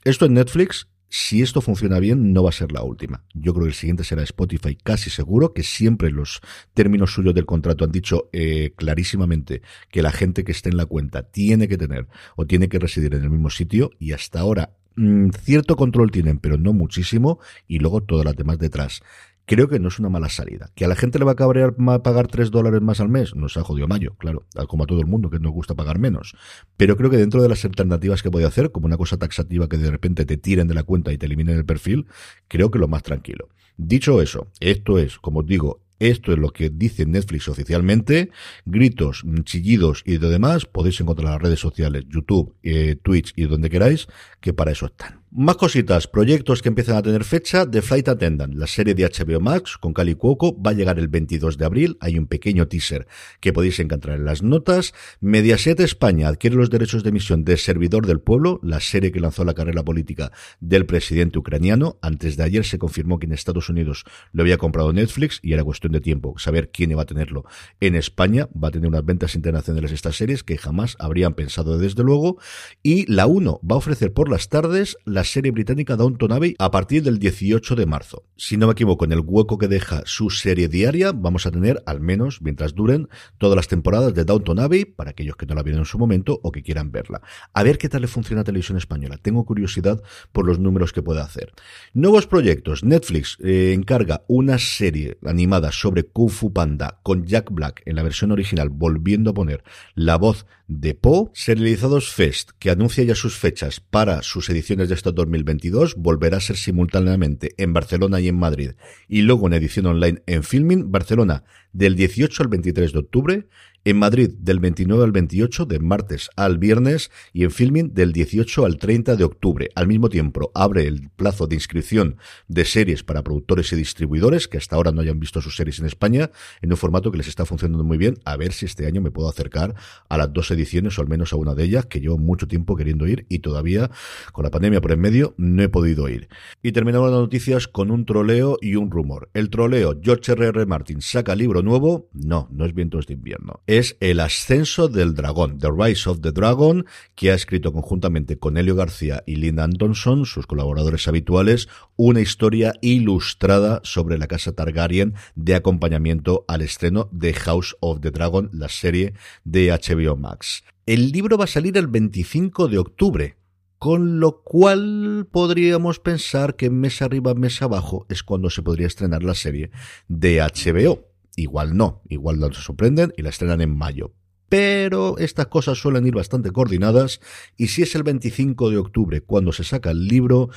Esto 0.03 0.25
en 0.25 0.33
Netflix, 0.33 0.87
si 1.07 1.41
esto 1.41 1.61
funciona 1.61 1.99
bien, 1.99 2.33
no 2.33 2.43
va 2.43 2.49
a 2.49 2.53
ser 2.53 2.71
la 2.71 2.83
última. 2.83 3.23
Yo 3.33 3.53
creo 3.53 3.65
que 3.65 3.69
el 3.69 3.75
siguiente 3.75 4.03
será 4.03 4.23
Spotify, 4.23 4.75
casi 4.75 5.09
seguro, 5.09 5.53
que 5.53 5.63
siempre 5.63 6.11
los 6.11 6.41
términos 6.73 7.13
suyos 7.13 7.33
del 7.33 7.45
contrato 7.45 7.85
han 7.85 7.91
dicho 7.91 8.29
eh, 8.33 8.73
clarísimamente 8.75 9.61
que 9.91 10.01
la 10.01 10.11
gente 10.11 10.43
que 10.43 10.51
esté 10.51 10.69
en 10.69 10.77
la 10.77 10.87
cuenta 10.87 11.23
tiene 11.23 11.67
que 11.67 11.77
tener 11.77 12.07
o 12.35 12.45
tiene 12.45 12.67
que 12.67 12.79
residir 12.79 13.13
en 13.13 13.23
el 13.23 13.29
mismo 13.29 13.49
sitio 13.49 13.91
y 13.97 14.11
hasta 14.11 14.39
ahora 14.39 14.73
mm, 14.95 15.29
cierto 15.41 15.75
control 15.75 16.11
tienen, 16.11 16.39
pero 16.39 16.57
no 16.57 16.73
muchísimo, 16.73 17.39
y 17.67 17.79
luego 17.79 18.01
todas 18.01 18.25
las 18.25 18.35
demás 18.35 18.59
detrás 18.59 19.01
creo 19.45 19.67
que 19.67 19.79
no 19.79 19.89
es 19.89 19.99
una 19.99 20.09
mala 20.09 20.29
salida. 20.29 20.69
¿Que 20.75 20.85
a 20.85 20.87
la 20.87 20.95
gente 20.95 21.19
le 21.19 21.25
va 21.25 21.33
a 21.33 21.35
cabrear 21.35 21.75
pagar 22.01 22.27
3 22.27 22.51
dólares 22.51 22.81
más 22.81 22.99
al 22.99 23.09
mes? 23.09 23.35
Nos 23.35 23.57
ha 23.57 23.63
jodido 23.63 23.87
mayo, 23.87 24.15
claro, 24.17 24.45
como 24.67 24.83
a 24.83 24.87
todo 24.87 24.99
el 24.99 25.05
mundo 25.05 25.29
que 25.29 25.39
nos 25.39 25.51
gusta 25.51 25.75
pagar 25.75 25.99
menos. 25.99 26.35
Pero 26.77 26.95
creo 26.97 27.09
que 27.09 27.17
dentro 27.17 27.41
de 27.41 27.49
las 27.49 27.65
alternativas 27.65 28.23
que 28.23 28.31
puede 28.31 28.45
hacer, 28.45 28.71
como 28.71 28.85
una 28.85 28.97
cosa 28.97 29.17
taxativa 29.17 29.67
que 29.67 29.77
de 29.77 29.91
repente 29.91 30.25
te 30.25 30.37
tiren 30.37 30.67
de 30.67 30.73
la 30.73 30.83
cuenta 30.83 31.11
y 31.11 31.17
te 31.17 31.25
eliminen 31.25 31.57
el 31.57 31.65
perfil, 31.65 32.07
creo 32.47 32.71
que 32.71 32.79
lo 32.79 32.87
más 32.87 33.03
tranquilo. 33.03 33.49
Dicho 33.77 34.21
eso, 34.21 34.47
esto 34.59 34.99
es, 34.99 35.17
como 35.17 35.39
os 35.39 35.45
digo, 35.45 35.81
esto 36.09 36.31
es 36.33 36.39
lo 36.39 36.49
que 36.49 36.69
dice 36.69 37.05
Netflix 37.05 37.47
oficialmente. 37.47 38.29
Gritos, 38.65 39.23
chillidos 39.43 40.03
y 40.05 40.17
de 40.17 40.29
demás 40.29 40.65
podéis 40.65 40.99
encontrar 41.01 41.27
en 41.27 41.33
las 41.33 41.41
redes 41.41 41.59
sociales, 41.59 42.05
YouTube, 42.09 42.55
eh, 42.63 42.95
Twitch 43.01 43.33
y 43.35 43.43
donde 43.43 43.69
queráis, 43.69 44.07
que 44.39 44.53
para 44.53 44.71
eso 44.71 44.85
están. 44.87 45.22
Más 45.35 45.57
cositas, 45.57 46.05
proyectos 46.05 46.61
que 46.61 46.69
empiezan 46.69 46.95
a 46.95 47.01
tener 47.01 47.23
fecha. 47.23 47.65
The 47.65 47.81
Flight 47.81 48.07
Attendant, 48.07 48.53
la 48.53 48.67
serie 48.67 48.93
de 48.93 49.03
HBO 49.03 49.39
Max 49.39 49.79
con 49.79 49.91
Cali 49.91 50.13
Cuoco, 50.13 50.55
va 50.61 50.69
a 50.69 50.73
llegar 50.75 50.99
el 50.99 51.07
22 51.07 51.57
de 51.57 51.65
abril. 51.65 51.97
Hay 52.01 52.19
un 52.19 52.27
pequeño 52.27 52.67
teaser 52.67 53.07
que 53.39 53.51
podéis 53.51 53.79
encontrar 53.79 54.19
en 54.19 54.25
las 54.25 54.43
notas. 54.43 54.93
Mediaset 55.21 55.79
España 55.79 56.27
adquiere 56.27 56.55
los 56.55 56.69
derechos 56.69 57.01
de 57.01 57.09
emisión 57.09 57.43
de 57.45 57.57
Servidor 57.57 58.05
del 58.05 58.19
Pueblo, 58.19 58.59
la 58.61 58.79
serie 58.79 59.11
que 59.11 59.19
lanzó 59.19 59.43
la 59.43 59.55
carrera 59.55 59.81
política 59.81 60.31
del 60.59 60.85
presidente 60.85 61.39
ucraniano. 61.39 61.97
Antes 62.03 62.37
de 62.37 62.43
ayer 62.43 62.63
se 62.63 62.77
confirmó 62.77 63.17
que 63.17 63.25
en 63.25 63.33
Estados 63.33 63.69
Unidos 63.69 64.03
lo 64.33 64.43
había 64.43 64.59
comprado 64.59 64.93
Netflix 64.93 65.39
y 65.41 65.53
era 65.53 65.63
cuestión 65.63 65.93
de 65.93 66.01
tiempo 66.01 66.35
saber 66.37 66.69
quién 66.69 66.91
iba 66.91 67.01
a 67.01 67.07
tenerlo 67.07 67.43
en 67.79 67.95
España. 67.95 68.49
Va 68.53 68.67
a 68.67 68.71
tener 68.71 68.87
unas 68.87 69.03
ventas 69.03 69.33
internacionales 69.33 69.93
estas 69.93 70.15
series 70.15 70.43
que 70.43 70.59
jamás 70.59 70.95
habrían 70.99 71.33
pensado 71.33 71.79
desde 71.79 72.03
luego. 72.03 72.37
Y 72.83 73.11
la 73.11 73.25
1 73.25 73.61
va 73.63 73.73
a 73.73 73.79
ofrecer 73.79 74.13
por 74.13 74.29
las 74.29 74.49
tardes 74.49 74.95
la 75.05 75.22
serie 75.23 75.51
británica 75.51 75.95
Downton 75.95 76.31
Abbey 76.31 76.55
a 76.59 76.71
partir 76.71 77.03
del 77.03 77.19
18 77.19 77.75
de 77.75 77.85
marzo. 77.85 78.23
Si 78.45 78.57
no 78.57 78.67
me 78.67 78.73
equivoco, 78.73 79.05
en 79.05 79.13
el 79.13 79.21
hueco 79.21 79.57
que 79.57 79.69
deja 79.69 80.01
su 80.03 80.29
serie 80.29 80.67
diaria, 80.67 81.13
vamos 81.13 81.45
a 81.45 81.51
tener, 81.51 81.81
al 81.85 82.01
menos 82.01 82.41
mientras 82.41 82.75
duren, 82.75 83.07
todas 83.37 83.55
las 83.55 83.69
temporadas 83.69 84.13
de 84.13 84.25
Downton 84.25 84.59
Abbey, 84.59 84.83
para 84.83 85.11
aquellos 85.11 85.37
que 85.37 85.45
no 85.45 85.55
la 85.55 85.63
vieron 85.63 85.79
en 85.79 85.85
su 85.85 85.97
momento 85.97 86.41
o 86.43 86.51
que 86.51 86.61
quieran 86.61 86.91
verla. 86.91 87.21
A 87.53 87.63
ver 87.63 87.77
qué 87.77 87.87
tal 87.87 88.01
le 88.01 88.09
funciona 88.09 88.41
a 88.41 88.43
Televisión 88.43 88.77
Española. 88.77 89.17
Tengo 89.21 89.45
curiosidad 89.45 90.03
por 90.33 90.45
los 90.45 90.59
números 90.59 90.91
que 90.91 91.01
puede 91.01 91.21
hacer. 91.21 91.53
Nuevos 91.93 92.27
proyectos. 92.27 92.83
Netflix 92.83 93.37
eh, 93.41 93.71
encarga 93.73 94.25
una 94.27 94.57
serie 94.57 95.17
animada 95.25 95.71
sobre 95.71 96.03
Kung 96.03 96.29
Fu 96.29 96.51
Panda 96.51 96.99
con 97.01 97.25
Jack 97.25 97.49
Black 97.49 97.81
en 97.85 97.95
la 97.95 98.03
versión 98.03 98.33
original, 98.33 98.67
volviendo 98.67 99.31
a 99.31 99.33
poner 99.33 99.63
la 99.95 100.17
voz 100.17 100.45
de 100.67 100.95
Po. 100.95 101.31
Serializados 101.33 102.11
Fest, 102.11 102.51
que 102.59 102.71
anuncia 102.71 103.03
ya 103.03 103.15
sus 103.15 103.37
fechas 103.37 103.79
para 103.79 104.21
sus 104.21 104.49
ediciones 104.49 104.89
de 104.89 104.95
estos 104.95 105.15
2022, 105.15 105.95
volverá 105.95 106.37
a 106.37 106.41
ser 106.41 106.57
simultáneamente 106.57 107.53
en 107.57 107.73
Barcelona 107.73 108.19
y 108.19 108.27
en 108.27 108.32
Madrid, 108.37 108.71
y 109.07 109.21
luego 109.21 109.47
en 109.47 109.53
edición 109.53 109.85
online 109.85 110.21
en 110.25 110.43
Filming, 110.43 110.91
Barcelona 110.91 111.43
del 111.71 111.95
18 111.95 112.43
al 112.43 112.49
23 112.49 112.93
de 112.93 112.99
octubre, 112.99 113.47
en 113.85 113.97
Madrid 113.97 114.31
del 114.39 114.59
29 114.59 115.03
al 115.03 115.11
28, 115.11 115.65
de 115.65 115.79
martes 115.79 116.29
al 116.35 116.57
viernes, 116.57 117.11
y 117.33 117.43
en 117.43 117.51
Filming 117.51 117.93
del 117.93 118.13
18 118.13 118.65
al 118.65 118.77
30 118.77 119.15
de 119.15 119.23
octubre. 119.23 119.69
Al 119.75 119.87
mismo 119.87 120.09
tiempo, 120.09 120.51
abre 120.53 120.87
el 120.87 121.09
plazo 121.09 121.47
de 121.47 121.55
inscripción 121.55 122.17
de 122.47 122.63
series 122.65 123.03
para 123.03 123.23
productores 123.23 123.73
y 123.73 123.75
distribuidores 123.75 124.47
que 124.47 124.57
hasta 124.57 124.75
ahora 124.75 124.91
no 124.91 125.01
hayan 125.01 125.19
visto 125.19 125.41
sus 125.41 125.55
series 125.55 125.79
en 125.79 125.85
España, 125.85 126.31
en 126.61 126.71
un 126.71 126.77
formato 126.77 127.11
que 127.11 127.17
les 127.17 127.27
está 127.27 127.45
funcionando 127.45 127.83
muy 127.83 127.97
bien. 127.97 128.19
A 128.23 128.37
ver 128.37 128.53
si 128.53 128.65
este 128.65 128.85
año 128.85 129.01
me 129.01 129.11
puedo 129.11 129.27
acercar 129.29 129.75
a 130.07 130.17
las 130.17 130.31
dos 130.31 130.49
ediciones 130.51 130.97
o 130.97 131.01
al 131.01 131.07
menos 131.09 131.33
a 131.33 131.35
una 131.35 131.53
de 131.53 131.65
ellas, 131.65 131.85
que 131.85 131.99
llevo 131.99 132.17
mucho 132.17 132.47
tiempo 132.47 132.77
queriendo 132.77 133.05
ir 133.07 133.25
y 133.27 133.39
todavía, 133.39 133.91
con 134.31 134.43
la 134.43 134.51
pandemia 134.51 134.79
por 134.79 134.93
en 134.93 135.01
medio, 135.01 135.33
no 135.37 135.61
he 135.61 135.69
podido 135.69 136.07
ir. 136.07 136.29
Y 136.61 136.71
terminamos 136.71 137.11
las 137.11 137.19
noticias 137.19 137.67
con 137.67 137.91
un 137.91 138.05
troleo 138.05 138.57
y 138.61 138.75
un 138.75 138.91
rumor. 138.91 139.29
El 139.33 139.49
troleo, 139.49 139.99
George 140.01 140.31
R.R. 140.31 140.53
R. 140.53 140.65
Martin 140.65 141.01
saca 141.01 141.35
libro 141.35 141.61
nuevo. 141.61 142.09
No, 142.13 142.47
no 142.51 142.65
es 142.65 142.73
vientos 142.73 143.07
de 143.07 143.15
invierno 143.15 143.61
es 143.77 143.97
El 143.99 144.19
ascenso 144.19 144.87
del 144.87 145.15
dragón, 145.15 145.57
The 145.57 145.69
Rise 145.75 146.09
of 146.09 146.21
the 146.21 146.31
Dragon, 146.31 146.85
que 147.15 147.31
ha 147.31 147.33
escrito 147.33 147.73
conjuntamente 147.73 148.37
con 148.37 148.57
Helio 148.57 148.75
García 148.75 149.23
y 149.25 149.37
Linda 149.37 149.63
Antonson, 149.63 150.25
sus 150.25 150.45
colaboradores 150.45 151.07
habituales, 151.07 151.69
una 151.95 152.21
historia 152.21 152.73
ilustrada 152.81 153.81
sobre 153.83 154.17
la 154.17 154.27
casa 154.27 154.51
Targaryen 154.51 155.15
de 155.35 155.55
acompañamiento 155.55 156.45
al 156.47 156.61
estreno 156.61 157.09
de 157.11 157.33
House 157.33 157.75
of 157.79 158.01
the 158.01 158.11
Dragon, 158.11 158.49
la 158.53 158.69
serie 158.69 159.13
de 159.43 159.71
HBO 159.71 160.17
Max. 160.17 160.63
El 160.85 161.11
libro 161.11 161.37
va 161.37 161.45
a 161.45 161.47
salir 161.47 161.77
el 161.77 161.87
25 161.87 162.67
de 162.67 162.77
octubre, 162.77 163.37
con 163.79 164.19
lo 164.19 164.43
cual 164.43 165.27
podríamos 165.31 165.99
pensar 165.99 166.55
que 166.55 166.69
mes 166.69 167.01
arriba, 167.01 167.33
mes 167.33 167.61
abajo 167.61 168.05
es 168.09 168.23
cuando 168.23 168.49
se 168.49 168.61
podría 168.61 168.87
estrenar 168.87 169.23
la 169.23 169.35
serie 169.35 169.71
de 170.07 170.41
HBO. 170.41 171.12
Igual 171.35 171.75
no, 171.75 172.01
igual 172.09 172.39
no 172.39 172.51
se 172.53 172.61
sorprenden 172.61 173.13
y 173.17 173.21
la 173.23 173.29
estrenan 173.29 173.61
en 173.61 173.75
mayo. 173.75 174.13
pero 174.49 175.17
estas 175.17 175.47
cosas 175.47 175.79
suelen 175.79 176.05
ir 176.05 176.13
bastante 176.13 176.51
coordinadas 176.51 177.19
y 177.57 177.69
si 177.69 177.81
es 177.81 177.95
el 177.95 178.03
25 178.03 178.69
de 178.69 178.77
octubre 178.77 179.21
cuando 179.21 179.51
se 179.51 179.63
saca 179.63 179.89
el 179.89 180.07
libro, 180.07 180.49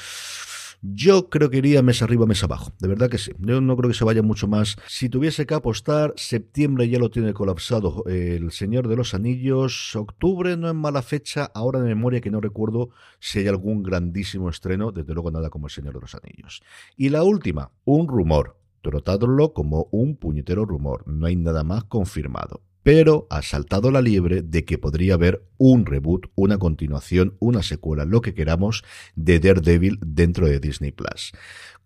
yo 0.82 1.30
creo 1.30 1.48
que 1.48 1.56
iría 1.56 1.80
mes 1.82 2.02
arriba, 2.02 2.26
mes 2.26 2.44
abajo. 2.44 2.72
De 2.78 2.88
verdad 2.88 3.08
que 3.08 3.16
sí. 3.16 3.32
Yo 3.38 3.62
no 3.62 3.74
creo 3.76 3.88
que 3.90 3.96
se 3.96 4.04
vaya 4.04 4.22
mucho 4.22 4.46
más. 4.48 4.76
Si 4.86 5.08
tuviese 5.08 5.46
que 5.46 5.54
apostar, 5.54 6.12
septiembre 6.16 6.88
ya 6.90 6.98
lo 6.98 7.10
tiene 7.10 7.32
colapsado 7.32 8.04
El 8.06 8.52
Señor 8.52 8.86
de 8.88 8.96
los 8.96 9.14
Anillos. 9.14 9.96
Octubre 9.96 10.56
no 10.58 10.68
es 10.68 10.74
mala 10.74 11.00
fecha. 11.00 11.50
Ahora 11.54 11.80
de 11.80 11.88
memoria 11.88 12.20
que 12.20 12.30
no 12.30 12.42
recuerdo 12.42 12.90
si 13.18 13.38
hay 13.38 13.48
algún 13.48 13.82
grandísimo 13.82 14.50
estreno. 14.50 14.92
Desde 14.92 15.14
luego 15.14 15.30
nada 15.30 15.48
como 15.48 15.68
El 15.68 15.72
Señor 15.72 15.94
de 15.94 16.00
los 16.00 16.14
Anillos. 16.14 16.62
Y 16.96 17.08
la 17.08 17.22
última, 17.22 17.72
un 17.84 18.06
rumor. 18.08 18.58
Trotadlo 18.86 19.52
como 19.52 19.88
un 19.90 20.14
puñetero 20.14 20.64
rumor. 20.64 21.02
No 21.08 21.26
hay 21.26 21.34
nada 21.34 21.64
más 21.64 21.82
confirmado 21.82 22.62
pero 22.86 23.26
ha 23.30 23.42
saltado 23.42 23.90
la 23.90 24.00
liebre 24.00 24.42
de 24.42 24.64
que 24.64 24.78
podría 24.78 25.14
haber 25.14 25.44
un 25.58 25.86
reboot, 25.86 26.26
una 26.34 26.58
continuación, 26.58 27.36
una 27.38 27.62
secuela, 27.62 28.04
lo 28.04 28.20
que 28.20 28.34
queramos, 28.34 28.84
de 29.14 29.38
Daredevil 29.40 29.98
dentro 30.00 30.46
de 30.46 30.60
Disney 30.60 30.92
Plus. 30.92 31.32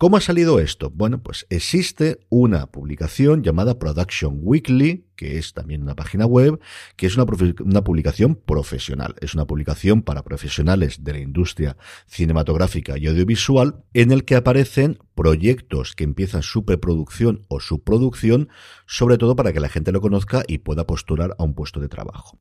¿Cómo 0.00 0.16
ha 0.16 0.22
salido 0.22 0.60
esto? 0.60 0.88
Bueno, 0.88 1.22
pues 1.22 1.46
existe 1.50 2.20
una 2.30 2.68
publicación 2.68 3.42
llamada 3.42 3.78
Production 3.78 4.38
Weekly, 4.40 5.04
que 5.14 5.36
es 5.36 5.52
también 5.52 5.82
una 5.82 5.94
página 5.94 6.24
web, 6.24 6.58
que 6.96 7.06
es 7.06 7.18
una, 7.18 7.26
publicación 7.26 8.34
profesional. 8.34 9.14
Es 9.20 9.34
una 9.34 9.44
publicación 9.44 10.00
para 10.00 10.24
profesionales 10.24 11.04
de 11.04 11.12
la 11.12 11.18
industria 11.18 11.76
cinematográfica 12.06 12.96
y 12.96 13.08
audiovisual, 13.08 13.84
en 13.92 14.10
el 14.10 14.24
que 14.24 14.36
aparecen 14.36 14.96
proyectos 15.14 15.94
que 15.94 16.04
empiezan 16.04 16.42
su 16.42 16.64
preproducción 16.64 17.44
o 17.48 17.60
su 17.60 17.84
producción, 17.84 18.48
sobre 18.86 19.18
todo 19.18 19.36
para 19.36 19.52
que 19.52 19.60
la 19.60 19.68
gente 19.68 19.92
lo 19.92 20.00
conozca 20.00 20.44
y 20.48 20.56
pueda 20.56 20.86
postular 20.86 21.36
a 21.38 21.44
un 21.44 21.52
puesto 21.52 21.78
de 21.78 21.90
trabajo. 21.90 22.38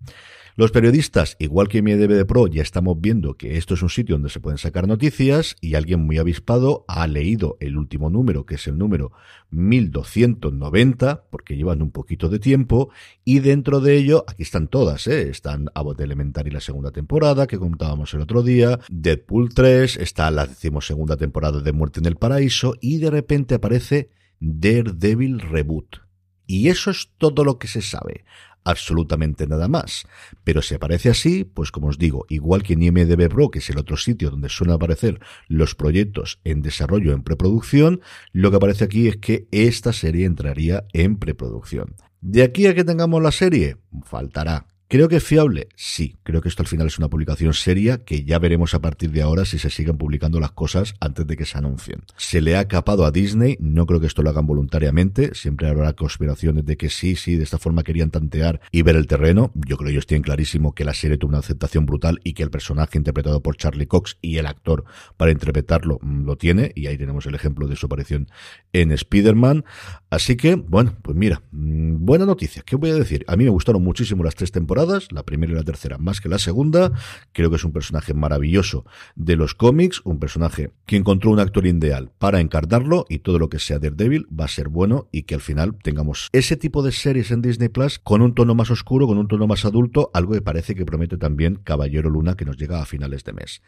Los 0.56 0.72
periodistas, 0.72 1.19
igual 1.40 1.68
que 1.68 1.80
en 1.80 1.86
de 1.86 2.26
Pro, 2.26 2.48
ya 2.48 2.62
estamos 2.62 3.00
viendo 3.00 3.36
que 3.36 3.58
esto 3.58 3.74
es 3.74 3.82
un 3.82 3.90
sitio 3.90 4.16
donde 4.16 4.30
se 4.30 4.40
pueden 4.40 4.58
sacar 4.58 4.88
noticias 4.88 5.56
y 5.62 5.76
alguien 5.76 6.02
muy 6.02 6.18
avispado 6.18 6.86
ha 6.88 7.08
leído 7.08 7.58
el 7.60 7.78
último 7.78 8.10
número, 8.10 8.46
que 8.46 8.56
es 8.56 8.68
el 8.68 8.78
número 8.78 9.12
1290, 9.52 11.26
porque 11.30 11.56
llevan 11.58 11.82
un 11.82 11.92
poquito 11.92 12.30
de 12.30 12.40
tiempo, 12.40 12.90
y 13.26 13.40
dentro 13.40 13.80
de 13.82 13.98
ello, 13.98 14.24
aquí 14.28 14.44
están 14.44 14.68
todas, 14.68 15.08
¿eh? 15.08 15.30
están 15.30 15.70
Abbott 15.74 16.02
Elementary 16.02 16.52
la 16.52 16.62
segunda 16.62 16.92
temporada, 16.92 17.48
que 17.48 17.58
contábamos 17.58 18.14
el 18.14 18.22
otro 18.22 18.44
día, 18.44 18.80
Deadpool 18.90 19.54
3, 19.54 19.98
está 19.98 20.32
la 20.32 20.46
decimosegunda 20.46 21.18
temporada 21.18 21.62
de 21.62 21.72
Muerte 21.72 22.00
en 22.00 22.06
el 22.06 22.18
Paraíso, 22.18 22.76
y 22.82 22.98
de 22.98 23.10
repente 23.10 23.56
aparece 23.56 24.10
Daredevil 24.40 25.40
Reboot. 25.40 26.02
Y 26.46 26.70
eso 26.70 26.90
es 26.90 27.12
todo 27.20 27.44
lo 27.44 27.60
que 27.60 27.68
se 27.68 27.84
sabe 27.84 28.24
absolutamente 28.64 29.48
nada 29.48 29.68
más. 29.68 30.08
Pero 30.44 30.62
si 30.62 30.76
aparece 30.76 31.10
así, 31.10 31.44
pues 31.44 31.72
como 31.72 31.88
os 31.88 31.98
digo, 31.98 32.26
igual 32.30 32.64
que 32.64 32.74
en 32.74 32.84
IMDB 32.84 33.30
Pro, 33.30 33.52
que 33.52 33.60
es 33.60 33.70
el 33.70 33.78
otro 33.78 33.98
sitio 33.98 34.30
donde 34.30 34.50
suelen 34.50 34.76
aparecer 34.76 35.20
los 35.48 35.76
proyectos 35.76 36.40
en 36.44 36.62
desarrollo 36.62 37.14
en 37.14 37.24
preproducción, 37.24 38.02
lo 38.32 38.52
que 38.52 38.58
aparece 38.58 38.86
aquí 38.86 39.08
es 39.08 39.18
que 39.18 39.48
esta 39.52 39.94
serie 39.94 40.26
entraría 40.26 40.86
en 40.94 41.18
preproducción. 41.18 41.96
De 42.22 42.44
aquí 42.44 42.68
a 42.68 42.76
que 42.76 42.84
tengamos 42.84 43.22
la 43.22 43.32
serie, 43.32 43.78
faltará 44.04 44.68
¿Creo 44.92 45.08
que 45.08 45.18
es 45.18 45.24
fiable? 45.24 45.68
Sí, 45.76 46.16
creo 46.24 46.42
que 46.42 46.50
esto 46.50 46.64
al 46.64 46.68
final 46.68 46.88
es 46.88 46.98
una 46.98 47.10
publicación 47.10 47.54
seria 47.54 48.04
que 48.04 48.24
ya 48.24 48.40
veremos 48.40 48.74
a 48.74 48.82
partir 48.82 49.12
de 49.12 49.22
ahora 49.22 49.46
si 49.46 49.60
se 49.60 49.70
siguen 49.70 50.00
publicando 50.00 50.40
las 50.40 50.54
cosas 50.54 50.96
antes 51.00 51.28
de 51.28 51.38
que 51.38 51.46
se 51.46 51.60
anuncien. 51.60 52.02
Se 52.18 52.42
le 52.42 52.58
ha 52.58 52.68
capado 52.68 53.06
a 53.06 53.12
Disney, 53.12 53.56
no 53.60 53.86
creo 53.86 54.00
que 54.00 54.08
esto 54.08 54.24
lo 54.24 54.32
hagan 54.32 54.48
voluntariamente, 54.48 55.36
siempre 55.36 55.68
habrá 55.68 55.94
conspiraciones 55.94 56.66
de 56.66 56.76
que 56.76 56.90
sí, 56.90 57.16
sí, 57.16 57.36
de 57.36 57.44
esta 57.44 57.60
forma 57.60 57.84
querían 57.84 58.10
tantear 58.10 58.62
y 58.72 58.82
ver 58.82 58.96
el 58.96 59.06
terreno. 59.06 59.52
Yo 59.54 59.78
creo 59.78 59.90
que 59.90 59.92
ellos 59.92 60.08
tienen 60.08 60.24
clarísimo 60.24 60.74
que 60.74 60.86
la 60.86 60.96
serie 60.96 61.20
tuvo 61.20 61.30
una 61.30 61.38
aceptación 61.38 61.86
brutal 61.86 62.20
y 62.24 62.34
que 62.34 62.42
el 62.42 62.50
personaje 62.50 62.98
interpretado 62.98 63.44
por 63.44 63.58
Charlie 63.58 63.86
Cox 63.86 64.18
y 64.24 64.38
el 64.38 64.48
actor 64.48 64.86
para 65.18 65.30
interpretarlo 65.30 66.00
mm, 66.02 66.26
lo 66.26 66.36
tiene, 66.36 66.72
y 66.74 66.88
ahí 66.88 66.98
tenemos 66.98 67.28
el 67.28 67.36
ejemplo 67.36 67.68
de 67.68 67.76
su 67.76 67.86
aparición 67.86 68.28
en 68.74 68.92
Spider-Man. 68.92 69.66
Así 70.10 70.36
que, 70.36 70.56
bueno, 70.56 70.98
pues 71.04 71.16
mira, 71.16 71.44
mm, 71.52 72.04
buena 72.04 72.26
noticia. 72.26 72.64
¿Qué 72.66 72.76
voy 72.76 72.90
a 72.90 72.96
decir? 72.96 73.24
A 73.28 73.36
mí 73.36 73.44
me 73.44 73.52
gustaron 73.52 73.84
muchísimo 73.84 74.24
las 74.24 74.34
tres 74.34 74.52
temporadas 74.52 74.79
la 75.12 75.24
primera 75.24 75.52
y 75.52 75.56
la 75.56 75.64
tercera 75.64 75.98
más 75.98 76.22
que 76.22 76.30
la 76.30 76.40
segunda. 76.40 76.92
Creo 77.34 77.50
que 77.50 77.58
es 77.58 77.64
un 77.64 77.74
personaje 77.74 78.14
maravilloso 78.14 78.86
de 79.16 79.36
los 79.36 79.56
cómics, 79.56 80.02
un 80.06 80.20
personaje 80.20 80.72
que 80.86 80.96
encontró 80.96 81.32
un 81.32 81.40
actor 81.40 81.66
ideal 81.66 82.12
para 82.18 82.40
encarnarlo 82.40 83.06
y 83.10 83.20
todo 83.20 83.40
lo 83.40 83.50
que 83.50 83.60
sea 83.60 83.80
Daredevil 83.80 84.28
va 84.28 84.46
a 84.46 84.50
ser 84.50 84.70
bueno 84.70 85.08
y 85.12 85.24
que 85.24 85.36
al 85.36 85.42
final 85.42 85.76
tengamos 85.82 86.30
ese 86.32 86.56
tipo 86.56 86.82
de 86.84 86.92
series 86.92 87.32
en 87.32 87.42
Disney 87.42 87.70
Plus 87.70 88.00
con 88.00 88.22
un 88.22 88.34
tono 88.34 88.56
más 88.56 88.72
oscuro, 88.72 89.08
con 89.08 89.18
un 89.18 89.28
tono 89.28 89.48
más 89.48 89.66
adulto, 89.66 90.10
algo 90.14 90.34
que 90.34 90.42
parece 90.42 90.76
que 90.76 90.86
promete 90.86 91.18
también 91.18 91.56
Caballero 91.64 92.10
Luna 92.10 92.36
que 92.36 92.46
nos 92.46 92.58
llega 92.58 92.82
a 92.82 92.86
finales 92.86 93.24
de 93.24 93.34
mes. 93.34 93.62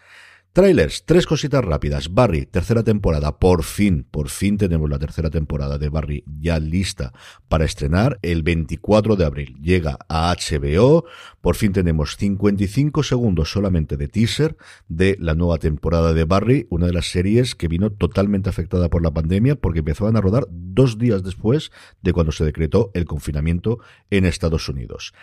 Trailers, 0.53 1.05
tres 1.05 1.27
cositas 1.27 1.63
rápidas. 1.63 2.13
Barry, 2.13 2.46
tercera 2.46 2.84
temporada, 2.84 3.39
por 3.39 3.63
fin, 3.63 4.05
por 4.12 4.27
fin 4.27 4.58
tenemos 4.58 4.89
la 4.89 5.00
tercera 5.00 5.29
temporada 5.29 5.77
de 5.77 5.88
Barry 5.88 6.25
ya 6.41 6.60
lista 6.60 7.13
para 7.48 7.63
estrenar 7.63 8.20
el 8.22 8.43
24 8.43 9.15
de 9.15 9.24
abril. 9.24 9.55
Llega 9.62 9.98
a 10.10 10.36
HBO, 10.36 11.05
por 11.39 11.55
fin 11.55 11.72
tenemos 11.72 12.17
55 12.17 13.01
segundos 13.01 13.50
solamente 13.50 13.96
de 13.96 14.10
teaser 14.10 14.58
de 14.89 15.15
la 15.22 15.36
nueva 15.36 15.58
temporada 15.58 16.12
de 16.12 16.25
Barry, 16.25 16.67
una 16.70 16.88
de 16.88 16.93
las 16.96 17.10
series 17.10 17.55
que 17.55 17.70
vino 17.70 17.89
totalmente 17.89 18.50
afectada 18.50 18.89
por 18.89 19.01
la 19.01 19.13
pandemia 19.13 19.55
porque 19.55 19.79
empezaban 19.79 20.17
a 20.17 20.22
rodar 20.22 20.48
dos 20.50 20.98
días 20.98 21.24
después 21.24 21.72
de 22.01 22.12
cuando 22.12 22.34
se 22.34 22.43
decretó 22.43 22.91
el 22.93 23.05
confinamiento 23.05 23.79
en 24.10 24.25
Estados 24.25 24.67
Unidos. 24.67 25.13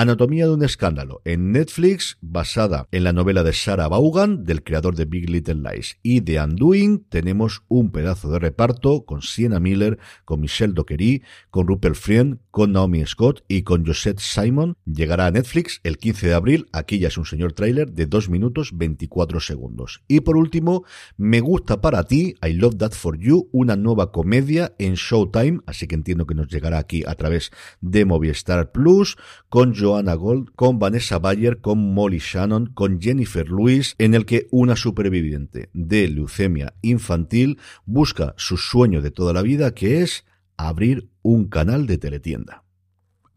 Anatomía 0.00 0.46
de 0.46 0.52
un 0.52 0.62
escándalo 0.62 1.22
en 1.24 1.50
Netflix, 1.50 2.18
basada 2.20 2.86
en 2.92 3.02
la 3.02 3.12
novela 3.12 3.42
de 3.42 3.52
Sarah 3.52 3.88
Vaughan, 3.88 4.44
del 4.44 4.62
creador 4.62 4.94
de 4.94 5.06
Big 5.06 5.28
Little 5.28 5.56
Lies 5.56 5.98
y 6.04 6.20
de 6.20 6.40
Undoing. 6.40 7.06
Tenemos 7.08 7.64
un 7.66 7.90
pedazo 7.90 8.30
de 8.30 8.38
reparto 8.38 9.04
con 9.04 9.22
Sienna 9.22 9.58
Miller, 9.58 9.98
con 10.24 10.38
Michelle 10.38 10.72
Dockery, 10.72 11.24
con 11.50 11.66
Rupert 11.66 11.96
Friend, 11.96 12.38
con 12.52 12.70
Naomi 12.70 13.04
Scott 13.06 13.42
y 13.48 13.62
con 13.62 13.84
Josette 13.84 14.20
Simon. 14.20 14.76
Llegará 14.84 15.26
a 15.26 15.30
Netflix 15.32 15.80
el 15.82 15.98
15 15.98 16.28
de 16.28 16.34
abril. 16.34 16.66
Aquí 16.70 17.00
ya 17.00 17.08
es 17.08 17.18
un 17.18 17.24
señor 17.24 17.54
tráiler 17.54 17.90
de 17.90 18.06
2 18.06 18.28
minutos 18.28 18.78
24 18.78 19.40
segundos. 19.40 20.04
Y 20.06 20.20
por 20.20 20.36
último, 20.36 20.84
Me 21.16 21.40
gusta 21.40 21.80
para 21.80 22.04
ti, 22.04 22.36
I 22.40 22.52
Love 22.52 22.76
That 22.76 22.92
For 22.92 23.18
You, 23.18 23.48
una 23.50 23.74
nueva 23.74 24.12
comedia 24.12 24.76
en 24.78 24.94
Showtime, 24.94 25.58
así 25.66 25.88
que 25.88 25.96
entiendo 25.96 26.24
que 26.24 26.36
nos 26.36 26.46
llegará 26.46 26.78
aquí 26.78 27.02
a 27.04 27.16
través 27.16 27.50
de 27.80 28.04
Movistar 28.04 28.70
Plus, 28.70 29.16
con 29.48 29.74
Joanna 29.88 30.14
Gold, 30.16 30.50
con 30.54 30.78
Vanessa 30.78 31.18
Bayer, 31.18 31.62
con 31.62 31.94
Molly 31.94 32.18
Shannon, 32.18 32.66
con 32.74 33.00
Jennifer 33.00 33.48
Lewis, 33.48 33.94
en 33.96 34.12
el 34.12 34.26
que 34.26 34.46
una 34.50 34.76
superviviente 34.76 35.70
de 35.72 36.08
leucemia 36.08 36.74
infantil 36.82 37.58
busca 37.86 38.34
su 38.36 38.58
sueño 38.58 39.00
de 39.00 39.10
toda 39.10 39.32
la 39.32 39.40
vida, 39.40 39.72
que 39.72 40.02
es 40.02 40.26
abrir 40.58 41.08
un 41.22 41.48
canal 41.48 41.86
de 41.86 41.96
teletienda 41.96 42.64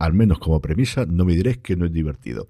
al 0.02 0.14
menos 0.14 0.40
como 0.40 0.62
premisa, 0.62 1.06
no 1.06 1.26
me 1.26 1.36
diréis 1.36 1.60
que 1.60 1.76
no 1.76 1.86
es 1.86 1.92
divertido. 1.92 2.50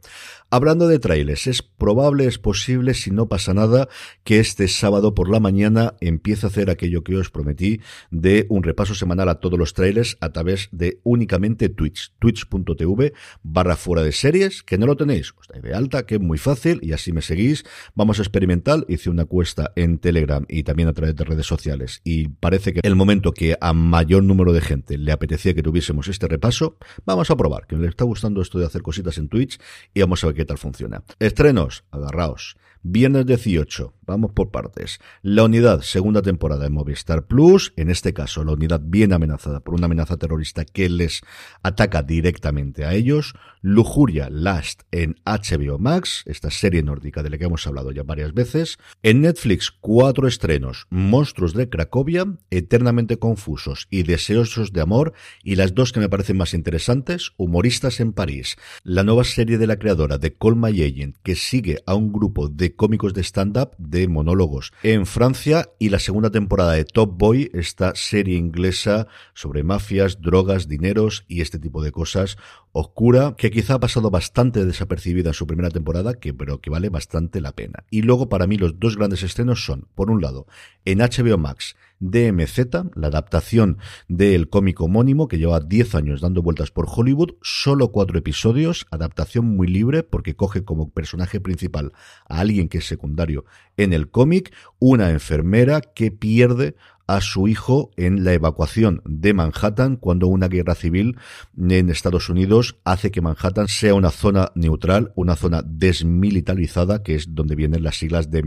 Hablando 0.50 0.88
de 0.88 1.00
trailers, 1.00 1.48
es 1.48 1.62
probable, 1.62 2.26
es 2.26 2.38
posible, 2.38 2.94
si 2.94 3.12
no 3.12 3.28
pasa 3.28 3.54
nada, 3.54 3.90
que 4.24 4.40
este 4.40 4.68
sábado 4.68 5.14
por 5.14 5.30
la 5.30 5.40
mañana 5.40 5.96
empiece 6.00 6.46
a 6.46 6.50
hacer 6.50 6.70
aquello 6.70 7.04
que 7.04 7.16
os 7.16 7.30
prometí 7.30 7.82
de 8.10 8.46
un 8.50 8.64
repaso 8.64 8.96
semanal 8.96 9.30
a 9.30 9.40
todos 9.40 9.60
los 9.60 9.74
trailers 9.74 10.18
a 10.22 10.30
través 10.30 10.70
de 10.72 11.00
únicamente 11.04 11.70
Twitch, 11.70 12.14
twitch.tv 12.20 13.14
barra 13.44 13.76
fuera 13.76 14.04
de 14.04 14.12
series, 14.12 14.64
que 14.64 14.78
no 14.78 14.86
lo 14.86 14.96
tenéis, 14.96 15.34
os 15.38 15.48
dais 15.48 15.64
de 15.64 15.74
alta, 15.74 16.06
que 16.06 16.16
es 16.16 16.22
muy 16.22 16.38
fácil 16.38 16.80
y 16.82 16.94
así 16.94 17.12
me 17.12 17.22
seguís. 17.22 17.64
Vamos 17.96 18.20
a 18.20 18.22
experimentar, 18.22 18.86
hice 18.88 19.10
una 19.10 19.26
cuesta 19.26 19.72
en 19.76 20.00
Telegram 20.00 20.46
y 20.48 20.64
también 20.64 20.88
a 20.88 20.94
través 20.94 21.16
de 21.16 21.24
redes 21.26 21.46
sociales 21.46 22.02
y 22.04 22.30
parece 22.30 22.74
que 22.74 22.80
el 22.84 22.96
momento 22.96 23.34
que 23.34 23.58
a 23.60 23.74
mayor 23.74 24.24
número 24.24 24.54
de 24.54 24.62
gente 24.62 24.98
le 24.98 25.12
apetecía 25.12 25.54
que 25.54 25.64
tuviésemos 25.64 26.08
este 26.08 26.28
repaso, 26.28 26.78
vamos 27.06 27.30
a 27.30 27.36
probar, 27.42 27.66
que 27.66 27.76
le 27.76 27.88
está 27.88 28.04
gustando 28.06 28.40
esto 28.40 28.60
de 28.60 28.68
hacer 28.68 28.84
cositas 28.84 29.18
en 29.18 29.28
Twitch 29.28 29.60
y 29.96 30.02
vamos 30.02 30.24
a 30.24 30.28
ver 30.28 30.36
qué 30.36 30.46
tal 30.46 30.60
funciona. 30.60 31.04
Estrenos, 31.18 31.84
agarraos. 31.90 32.56
Viernes 32.84 33.28
18, 33.28 33.94
vamos 34.08 34.32
por 34.32 34.50
partes. 34.50 35.00
La 35.22 35.44
unidad, 35.44 35.82
segunda 35.82 36.24
temporada 36.24 36.64
de 36.64 36.72
Movistar 36.72 37.28
Plus, 37.28 37.74
en 37.76 37.92
este 37.92 38.12
caso 38.12 38.44
la 38.44 38.54
unidad 38.54 38.82
bien 38.84 39.14
amenazada 39.14 39.60
por 39.60 39.76
una 39.76 39.86
amenaza 39.86 40.18
terrorista 40.18 40.66
que 40.66 40.90
les 40.90 41.22
ataca 41.62 42.02
directamente 42.02 42.84
a 42.84 42.96
ellos. 42.96 43.36
Lujuria 43.62 44.30
Last 44.32 44.82
en 44.90 45.18
HBO 45.24 45.78
Max, 45.78 46.24
esta 46.26 46.50
serie 46.50 46.82
nórdica 46.82 47.22
de 47.22 47.30
la 47.30 47.38
que 47.38 47.46
hemos 47.46 47.68
hablado 47.68 47.92
ya 47.92 48.02
varias 48.02 48.34
veces. 48.34 48.80
En 49.04 49.22
Netflix, 49.22 49.70
cuatro 49.70 50.28
estrenos, 50.28 50.88
Monstruos 50.90 51.54
de 51.54 51.70
Cracovia, 51.70 52.26
Eternamente 52.50 53.20
Confusos 53.20 53.88
y 53.92 54.02
Deseosos 54.02 54.74
de 54.74 54.82
Amor, 54.82 55.14
y 55.44 55.56
las 55.56 55.76
dos 55.76 55.92
que 55.92 56.00
me 56.00 56.10
parecen 56.10 56.38
más 56.38 56.56
interesantes, 56.56 57.34
Humoristas 57.38 58.00
en 58.00 58.14
París, 58.14 58.58
la 58.84 59.04
nueva 59.04 59.24
serie 59.24 59.60
de 59.60 59.68
la 59.68 59.78
creadora 59.78 60.18
de 60.18 60.34
Colma 60.34 60.72
Yeyen, 60.72 61.16
que 61.22 61.36
sigue 61.36 61.84
a 61.86 61.94
un 61.94 62.12
grupo 62.12 62.50
de 62.50 62.71
cómicos 62.76 63.14
de 63.14 63.22
stand-up, 63.22 63.72
de 63.78 64.08
monólogos 64.08 64.74
en 64.84 65.06
Francia 65.06 65.70
y 65.80 65.90
la 65.90 66.00
segunda 66.00 66.32
temporada 66.32 66.74
de 66.74 66.86
Top 66.86 67.18
Boy, 67.18 67.50
esta 67.54 67.94
serie 67.96 68.38
inglesa 68.38 69.08
sobre 69.34 69.64
mafias, 69.64 70.22
drogas, 70.22 70.68
dineros 70.68 71.26
y 71.28 71.42
este 71.42 71.60
tipo 71.60 71.84
de 71.84 71.92
cosas. 71.92 72.38
oscura, 72.74 73.36
que 73.38 73.52
quizá 73.52 73.76
ha 73.76 73.80
pasado 73.80 74.10
bastante 74.12 74.66
desapercibida 74.66 75.32
en 75.32 75.34
su 75.34 75.46
primera 75.46 75.70
temporada, 75.70 76.14
que, 76.14 76.34
pero 76.34 76.62
que 76.62 76.70
vale 76.70 76.90
bastante 76.90 77.42
la 77.42 77.52
pena. 77.52 77.84
Y 77.90 78.02
luego 78.04 78.30
para 78.30 78.48
mí 78.48 78.58
los 78.58 78.80
dos 78.80 78.98
grandes 78.98 79.24
estrenos 79.24 79.66
son, 79.66 79.88
por 79.94 80.10
un 80.10 80.22
lado, 80.22 80.48
en 80.86 81.00
HBO 81.00 81.38
Max, 81.38 81.76
DMZ, 82.02 82.60
la 82.96 83.08
adaptación 83.08 83.78
del 84.10 84.50
cómic 84.50 84.82
homónimo 84.82 85.30
que 85.30 85.38
lleva 85.38 85.62
10 85.62 85.96
años 85.96 86.20
dando 86.20 86.42
vueltas 86.42 86.72
por 86.72 86.88
Hollywood, 86.94 87.36
solo 87.42 87.92
cuatro 87.92 88.20
episodios, 88.20 88.88
adaptación 88.92 89.46
muy 89.46 89.68
libre 89.68 90.04
porque 90.04 90.36
coge 90.36 90.66
como 90.66 90.90
personaje 90.90 91.40
principal 91.40 91.94
a 92.28 92.40
alguien 92.42 92.68
que 92.68 92.80
es 92.80 92.88
secundario 92.88 93.46
en 93.78 93.94
el 93.94 94.10
cómic, 94.10 94.54
una 94.80 95.12
enfermera 95.12 95.80
que 95.82 96.12
pierde 96.12 96.76
a 97.08 97.22
su 97.22 97.48
hijo 97.48 97.92
en 97.98 98.24
la 98.24 98.34
evacuación 98.34 99.02
de 99.06 99.34
Manhattan 99.34 99.98
cuando 99.98 100.28
una 100.28 100.48
guerra 100.48 100.76
civil 100.76 101.18
en 101.58 101.90
Estados 101.90 102.30
Unidos 102.30 102.78
hace 102.86 103.12
que 103.12 103.22
Manhattan 103.22 103.68
sea 103.68 103.94
una 103.94 104.12
zona 104.12 104.52
neutral, 104.56 105.12
una 105.16 105.36
zona 105.36 105.62
desmilitarizada, 105.66 107.04
que 107.04 107.16
es 107.16 107.36
donde 107.36 107.56
vienen 107.56 107.84
las 107.84 107.98
siglas 107.98 108.32
de. 108.32 108.42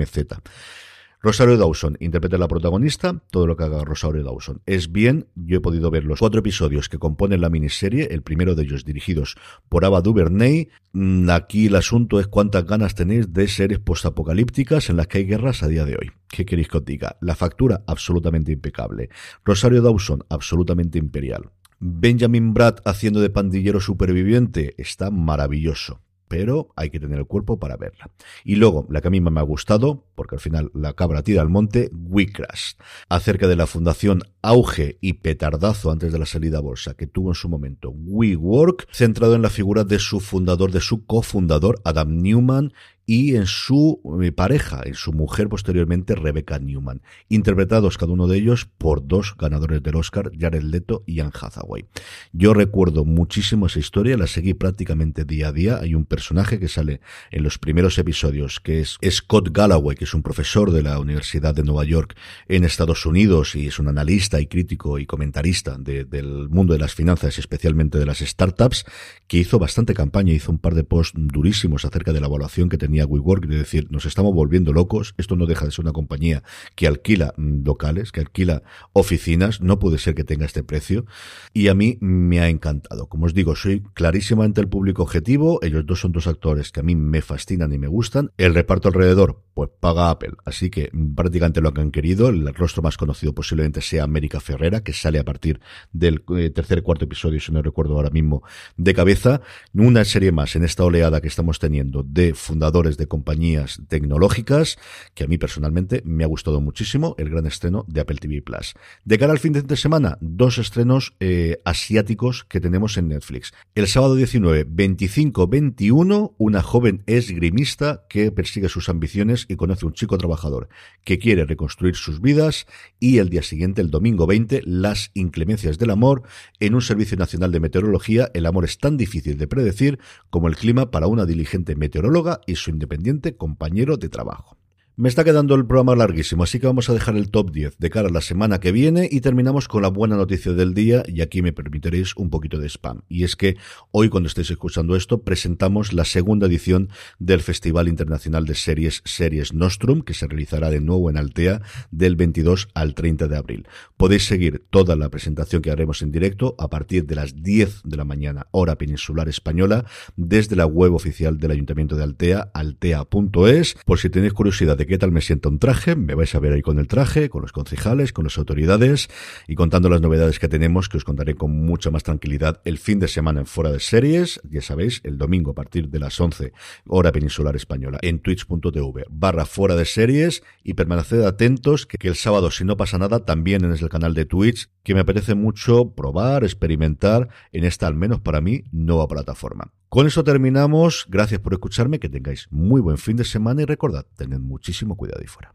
Rosario 1.25 1.57
Dawson 1.57 1.97
interpreta 2.00 2.37
la 2.37 2.49
protagonista, 2.49 3.23
todo 3.31 3.47
lo 3.47 3.57
que 3.57 3.64
haga 3.64 3.83
Rosario 3.83 4.23
Dawson 4.23 4.61
es 4.66 4.93
bien. 4.93 5.26
Yo 5.35 5.57
he 5.57 5.61
podido 5.62 5.90
ver 5.90 6.04
los 6.04 6.19
cuatro 6.19 6.40
episodios 6.40 6.90
que 6.90 6.99
componen 6.99 7.40
la 7.40 7.49
miniserie, 7.49 8.09
el 8.11 8.21
primero 8.21 8.54
de 8.54 8.64
ellos 8.64 8.85
dirigidos 8.85 9.35
por 9.71 9.87
Ava 9.87 10.02
DuVernay. 10.02 10.69
Mm, 10.93 11.31
aquí 11.31 11.69
el 11.69 11.76
asunto 11.76 12.21
es 12.21 12.26
cuántas 12.26 12.66
ganas 12.66 12.95
tenéis 12.95 13.33
de 13.33 13.49
series 13.49 13.81
postapocalípticas 13.81 14.90
en 14.90 14.99
las 14.99 15.07
que 15.07 15.16
hay 15.16 15.25
guerras 15.25 15.62
a 15.62 15.69
día 15.69 15.87
de 15.87 15.97
hoy. 15.97 16.12
¿Qué 16.28 16.45
queréis 16.45 16.69
que 16.69 16.76
os 16.76 16.85
diga? 16.85 17.16
La 17.23 17.35
factura 17.35 17.85
absolutamente 17.87 18.52
impecable. 18.52 19.09
Rosario 19.47 19.81
Dawson 19.81 20.26
absolutamente 20.28 20.99
imperial. 20.99 21.52
Benjamin 21.81 22.52
Bratt 22.52 22.83
haciendo 22.85 23.23
de 23.23 23.31
pandillero 23.31 23.81
superviviente 23.81 24.75
está 24.76 25.11
maravilloso 25.11 26.03
pero 26.28 26.69
hay 26.76 26.90
que 26.90 27.00
tener 27.00 27.19
el 27.19 27.26
cuerpo 27.26 27.59
para 27.59 27.76
verla. 27.76 28.11
Y 28.45 28.57
luego, 28.57 28.87
la 28.90 29.00
que 29.00 29.09
a 29.09 29.11
mí 29.11 29.21
me 29.21 29.40
ha 29.40 29.43
gustado, 29.45 30.07
porque 30.14 30.37
al 30.37 30.40
final 30.40 30.71
la 30.75 30.95
cabra 30.95 31.23
tira 31.23 31.43
al 31.43 31.49
monte, 31.49 31.90
WeCrash, 31.93 32.75
acerca 33.09 33.49
de 33.49 33.57
la 33.57 33.66
fundación 33.66 34.23
auge 34.43 34.99
y 35.00 35.14
petardazo 35.14 35.90
antes 35.90 36.12
de 36.12 36.19
la 36.19 36.26
salida 36.26 36.59
a 36.59 36.61
bolsa 36.61 36.95
que 36.95 37.07
tuvo 37.07 37.31
en 37.31 37.35
su 37.35 37.49
momento 37.49 37.90
WeWork, 37.90 38.88
centrado 38.93 39.35
en 39.35 39.43
la 39.43 39.50
figura 39.50 39.85
de 39.85 39.99
su 39.99 40.21
fundador, 40.21 40.71
de 40.71 40.81
su 40.81 41.07
cofundador, 41.07 41.81
Adam 41.85 42.19
Newman, 42.19 42.73
y 43.06 43.37
en 43.37 43.46
su 43.46 44.00
eh, 44.23 44.32
pareja, 44.32 44.82
en 44.84 44.94
su 44.94 45.12
mujer 45.12 45.49
posteriormente, 45.49 46.14
Rebecca 46.14 46.58
Newman, 46.58 47.02
interpretados 47.28 47.99
cada 47.99 48.12
uno 48.12 48.26
de 48.26 48.38
ellos 48.38 48.66
por 48.78 49.06
dos 49.06 49.34
ganadores 49.38 49.82
del 49.82 49.96
Oscar, 49.96 50.30
Jared 50.38 50.62
Leto 50.62 51.02
y 51.06 51.20
Anne 51.20 51.32
Hathaway. 51.38 51.87
Yo 52.32 52.54
recuerdo 52.54 53.04
muchísimo 53.04 53.66
esa 53.66 53.78
historia, 53.78 54.16
la 54.16 54.26
seguí 54.26 54.54
prácticamente 54.54 55.25
día 55.25 55.49
a 55.49 55.52
día. 55.52 55.78
Hay 55.78 55.94
un 55.94 56.04
personaje 56.04 56.58
que 56.58 56.68
sale 56.68 57.00
en 57.30 57.42
los 57.42 57.58
primeros 57.58 57.99
episodios, 57.99 58.61
que 58.61 58.80
es 58.80 58.99
Scott 59.11 59.50
Galloway, 59.52 59.96
que 59.96 60.04
es 60.04 60.14
un 60.14 60.23
profesor 60.23 60.70
de 60.70 60.82
la 60.82 60.99
Universidad 60.99 61.54
de 61.54 61.62
Nueva 61.62 61.84
York 61.84 62.16
en 62.49 62.64
Estados 62.64 63.06
Unidos 63.06 63.54
y 63.54 63.66
es 63.66 63.78
un 63.78 63.88
analista 63.88 64.40
y 64.40 64.46
crítico 64.46 64.99
y 64.99 65.06
comentarista 65.06 65.76
del 65.78 66.49
mundo 66.49 66.73
de 66.73 66.78
las 66.78 66.94
finanzas, 66.94 67.38
especialmente 67.38 67.99
de 67.99 68.06
las 68.06 68.18
startups, 68.18 68.84
que 69.26 69.38
hizo 69.38 69.58
bastante 69.58 69.94
campaña, 69.94 70.32
hizo 70.32 70.52
un 70.52 70.58
par 70.58 70.75
de 70.75 70.84
posts 70.84 71.14
durísimos 71.16 71.84
acerca 71.84 72.12
de 72.12 72.20
la 72.20 72.26
evaluación 72.26 72.68
que 72.68 72.78
tenía 72.78 72.94
WeWork, 73.03 73.47
de 73.47 73.59
decir, 73.59 73.89
nos 73.91 74.07
estamos 74.07 74.33
volviendo 74.33 74.73
locos, 74.73 75.15
esto 75.19 75.35
no 75.35 75.47
deja 75.47 75.65
de 75.65 75.73
ser 75.73 75.85
una 75.85 75.93
compañía 75.93 76.45
que 76.77 76.87
alquila 76.87 77.35
mm, 77.37 77.65
locales, 77.65 78.13
que 78.13 78.21
alquila 78.21 78.63
oficinas, 78.93 79.61
no 79.61 79.81
puede 79.81 79.99
ser 79.99 80.15
que 80.15 80.23
tenga 80.23 80.47
este 80.47 80.63
precio, 80.63 81.07
y 81.53 81.69
a 81.69 81.75
mí 81.75 81.99
me 82.01 82.41
ha 82.41 82.49
encantado. 82.49 83.09
Como 83.09 83.27
os 83.27 83.35
digo, 83.35 83.57
soy 83.57 83.83
clarísimamente 83.95 84.61
el 84.61 84.69
público 84.69 85.03
objetivo, 85.03 85.59
ellos 85.63 85.85
dos 85.85 86.01
son 86.01 86.13
dos 86.13 86.29
actores 86.29 86.71
que 86.71 86.81
a 86.81 86.85
mí 86.85 86.95
me 86.95 87.23
fascinan 87.23 87.73
y 87.73 87.79
me 87.79 87.89
gustan, 87.89 88.31
el 88.39 88.55
reparto 88.55 88.89
alrededor, 88.89 89.43
pues 89.55 89.71
paga 89.81 90.11
Apple, 90.11 90.35
así 90.45 90.71
que 90.71 90.91
mm, 90.93 91.15
prácticamente 91.15 91.61
lo 91.61 91.75
que 91.75 91.81
han 91.81 91.91
querido, 91.91 92.29
el 92.29 92.55
rostro 92.55 92.83
más 92.83 92.97
conocido 92.97 93.35
posiblemente 93.35 93.81
sea 93.81 94.05
América 94.05 94.39
Ferrera, 94.39 94.83
que 94.83 94.93
sale 94.93 95.19
a 95.19 95.25
partir 95.25 95.61
del 95.93 96.23
eh, 96.37 96.51
tercer 96.51 96.83
cuarto 96.83 97.07
episodio, 97.07 97.41
si 97.41 97.51
no 97.51 97.63
recuerdo 97.63 97.97
ahora 97.97 98.11
mismo, 98.11 98.43
de 98.77 98.95
cabeza, 98.95 99.41
una 99.73 100.05
serie 100.05 100.33
más 100.33 100.55
en 100.57 100.65
esta 100.65 100.85
oleada 100.85 101.21
que 101.21 101.29
estamos 101.29 101.59
teniendo 101.59 102.03
de 102.03 102.35
fundadores 102.35 102.84
de 102.85 103.09
compañías 103.09 103.81
tecnológicas, 103.88 104.79
que 105.14 105.25
a 105.25 105.26
mí 105.26 105.38
personalmente 105.38 106.03
me 106.05 106.25
ha 106.25 106.29
gustado 106.29 106.61
muchísimo 106.61 107.14
el 107.19 107.31
gran 107.31 107.47
estreno 107.47 107.85
de 107.88 108.00
Apple 108.00 108.19
TV 108.21 108.43
Plus. 108.43 108.75
De 109.04 109.19
cara 109.19 109.32
al 109.32 109.39
fin 109.39 109.52
de 109.52 109.76
semana, 109.76 110.19
dos 110.21 110.58
estrenos 110.58 111.15
eh, 111.21 111.61
asiáticos 111.65 112.45
que 112.45 112.61
tenemos 112.61 112.97
en 112.97 113.08
Netflix. 113.08 113.52
El 113.75 113.89
sábado 113.89 114.15
19, 114.15 114.67
25-21, 114.69 116.35
una 116.39 116.63
joven 116.63 117.02
esgrimista 117.06 118.04
que 118.08 118.30
persigue 118.30 118.69
sus 118.69 118.89
ambiciones 118.89 119.47
y 119.49 119.56
conoce 119.56 119.85
a 119.85 119.89
un 119.89 119.95
chico 119.95 120.19
trabajador 120.19 120.69
que 121.04 121.19
quiere 121.19 121.45
reconstruir 121.45 121.97
sus 121.97 122.21
vidas 122.21 122.67
y 123.00 123.19
el 123.19 123.30
día 123.30 123.43
siguiente, 123.43 123.80
el 123.80 123.91
domingo 123.91 124.26
20, 124.26 124.63
las 124.65 125.11
inclemencias 125.15 125.78
del 125.78 125.91
amor. 125.91 126.23
En 126.61 126.75
un 126.75 126.82
Servicio 126.82 127.17
Nacional 127.17 127.52
de 127.52 127.61
Meteorología, 127.61 128.30
el 128.35 128.47
amor 128.47 128.65
es 128.65 128.78
tan 128.78 128.97
difícil 128.97 129.39
de 129.39 129.47
predecir 129.47 129.99
como 130.30 130.49
el 130.49 130.56
clima 130.56 130.91
para 130.91 131.06
una 131.06 131.26
diligente 131.26 131.76
meteoróloga 131.76 132.41
y 132.47 132.56
su 132.56 132.71
independiente 132.75 133.37
compañero 133.37 133.97
de 133.97 134.08
trabajo. 134.08 134.56
Me 134.97 135.09
está 135.09 135.25
quedando 135.25 135.57
el 135.57 135.67
programa 135.67 135.97
larguísimo, 135.97 136.45
así 136.45 136.61
que 136.61 136.69
vamos 136.69 136.89
a 136.89 136.93
dejar 136.93 137.17
el 137.17 137.28
top 137.28 137.50
10 137.50 137.78
de 137.78 137.91
cara 137.91 138.11
a 138.11 138.13
la 138.13 138.21
semana 138.21 138.61
que 138.61 138.71
viene 138.71 139.09
y 139.11 139.23
terminamos 139.23 139.67
con 139.67 139.83
la 139.83 139.89
buena 139.89 140.15
noticia 140.15 140.52
del 140.52 140.73
día 140.73 141.02
y 141.09 141.21
aquí 141.21 141.43
me 141.43 141.52
permitiréis 141.52 142.15
un 142.15 142.30
poquito 142.30 142.61
de 142.61 142.69
spam. 142.69 143.00
Y 143.09 143.25
es 143.25 143.35
que 143.35 143.57
hoy 143.91 144.09
cuando 144.09 144.28
estéis 144.28 144.52
escuchando 144.52 144.95
esto 144.95 145.23
presentamos 145.23 145.93
la 145.95 146.04
segunda 146.04 146.47
edición 146.47 146.91
del 147.19 147.41
Festival 147.41 147.89
Internacional 147.89 148.47
de 148.47 148.54
Series 148.54 149.02
Series 149.04 149.52
Nostrum 149.52 150.02
que 150.02 150.15
se 150.15 150.28
realizará 150.28 150.71
de 150.71 150.80
nuevo 150.80 151.11
en 151.11 151.17
Altea 151.17 151.61
del 151.91 152.15
22 152.15 152.69
al 152.73 152.95
30 152.95 153.26
de 153.26 153.37
abril. 153.37 153.67
Podéis 153.97 154.26
seguir 154.26 154.65
toda 154.71 154.95
la 154.95 155.09
presentación 155.09 155.61
que 155.61 155.73
haremos 155.73 156.02
en 156.02 156.13
directo 156.13 156.54
a 156.57 156.71
partir 156.71 157.04
de 157.07 157.17
las 157.17 157.43
10 157.43 157.83
de 157.83 157.97
la 157.97 158.04
mañana 158.04 158.47
hora 158.52 158.78
peninsular 158.78 159.28
española 159.28 159.87
desde 160.15 160.54
la 160.54 160.67
web 160.67 160.95
oficial 160.95 161.39
del 161.39 161.50
Ayuntamiento 161.50 161.97
de 161.97 162.04
Altea, 162.04 162.52
altea.es. 162.54 163.75
Por 163.85 163.99
si 163.99 164.09
tenéis 164.09 164.35
curiosidad 164.35 164.78
de 164.78 164.83
qué 164.86 164.99
tal 164.99 165.12
me 165.12 165.20
siento 165.20 165.49
un 165.49 165.58
traje, 165.58 165.97
me 165.97 166.14
vais 166.14 166.34
a 166.34 166.40
ver 166.40 166.52
ahí 166.52 166.62
con 166.62 166.78
el 166.78 166.88
traje, 166.88 167.28
con 167.28 167.42
los 167.42 167.52
concejales, 167.52 168.12
con 168.12 168.25
las 168.25 168.38
autoridades 168.38 169.08
y 169.49 169.54
contando 169.54 169.88
las 169.88 170.00
novedades 170.00 170.38
que 170.38 170.49
tenemos, 170.49 170.88
que 170.88 170.97
os 170.97 171.04
contaré 171.04 171.34
con 171.34 171.50
mucha 171.50 171.90
más 171.90 172.02
tranquilidad 172.02 172.60
el 172.64 172.78
fin 172.78 172.99
de 172.99 173.08
semana 173.08 173.40
en 173.40 173.47
Fuera 173.47 173.73
de 173.73 173.80
Series, 173.80 174.40
ya 174.49 174.62
sabéis, 174.62 175.00
el 175.04 175.18
domingo 175.18 175.52
a 175.52 175.54
partir 175.54 175.88
de 175.88 175.99
las 175.99 176.18
11, 176.20 176.52
hora 176.86 177.12
peninsular 177.12 177.56
española, 177.56 177.99
en 178.02 178.20
twitch.tv 178.20 179.06
barra 179.10 179.47
Fuera 179.47 179.76
de 179.76 179.84
Series 179.84 180.42
y 180.62 180.75
permaneced 180.75 181.23
atentos 181.23 181.86
que, 181.86 181.99
que 181.99 182.08
el 182.08 182.16
sábado, 182.16 182.50
si 182.50 182.64
no 182.64 182.76
pasa 182.76 182.99
nada, 182.99 183.25
también 183.25 183.64
en 183.64 183.73
el 183.73 183.88
canal 183.88 184.14
de 184.14 184.25
Twitch, 184.25 184.68
que 184.82 184.94
me 184.94 185.00
apetece 185.00 185.34
mucho 185.34 185.94
probar, 185.94 186.44
experimentar 186.44 187.28
en 187.52 187.64
esta, 187.64 187.86
al 187.86 187.94
menos 187.94 188.20
para 188.20 188.40
mí, 188.40 188.64
nueva 188.73 189.08
plataforma. 189.08 189.73
Con 189.94 190.08
eso 190.08 190.25
terminamos. 190.25 191.06
Gracias 191.08 191.40
por 191.40 191.52
escucharme, 191.52 192.00
que 192.00 192.08
tengáis 192.08 192.49
muy 192.50 192.80
buen 192.80 192.99
fin 192.99 193.16
de 193.16 193.23
semana 193.23 193.62
y 193.62 193.64
recordad, 193.64 194.06
tened 194.16 194.40
muchísimo 194.75 194.97
cuidado 194.97 195.21
ahí 195.21 195.28
fuera. 195.28 195.54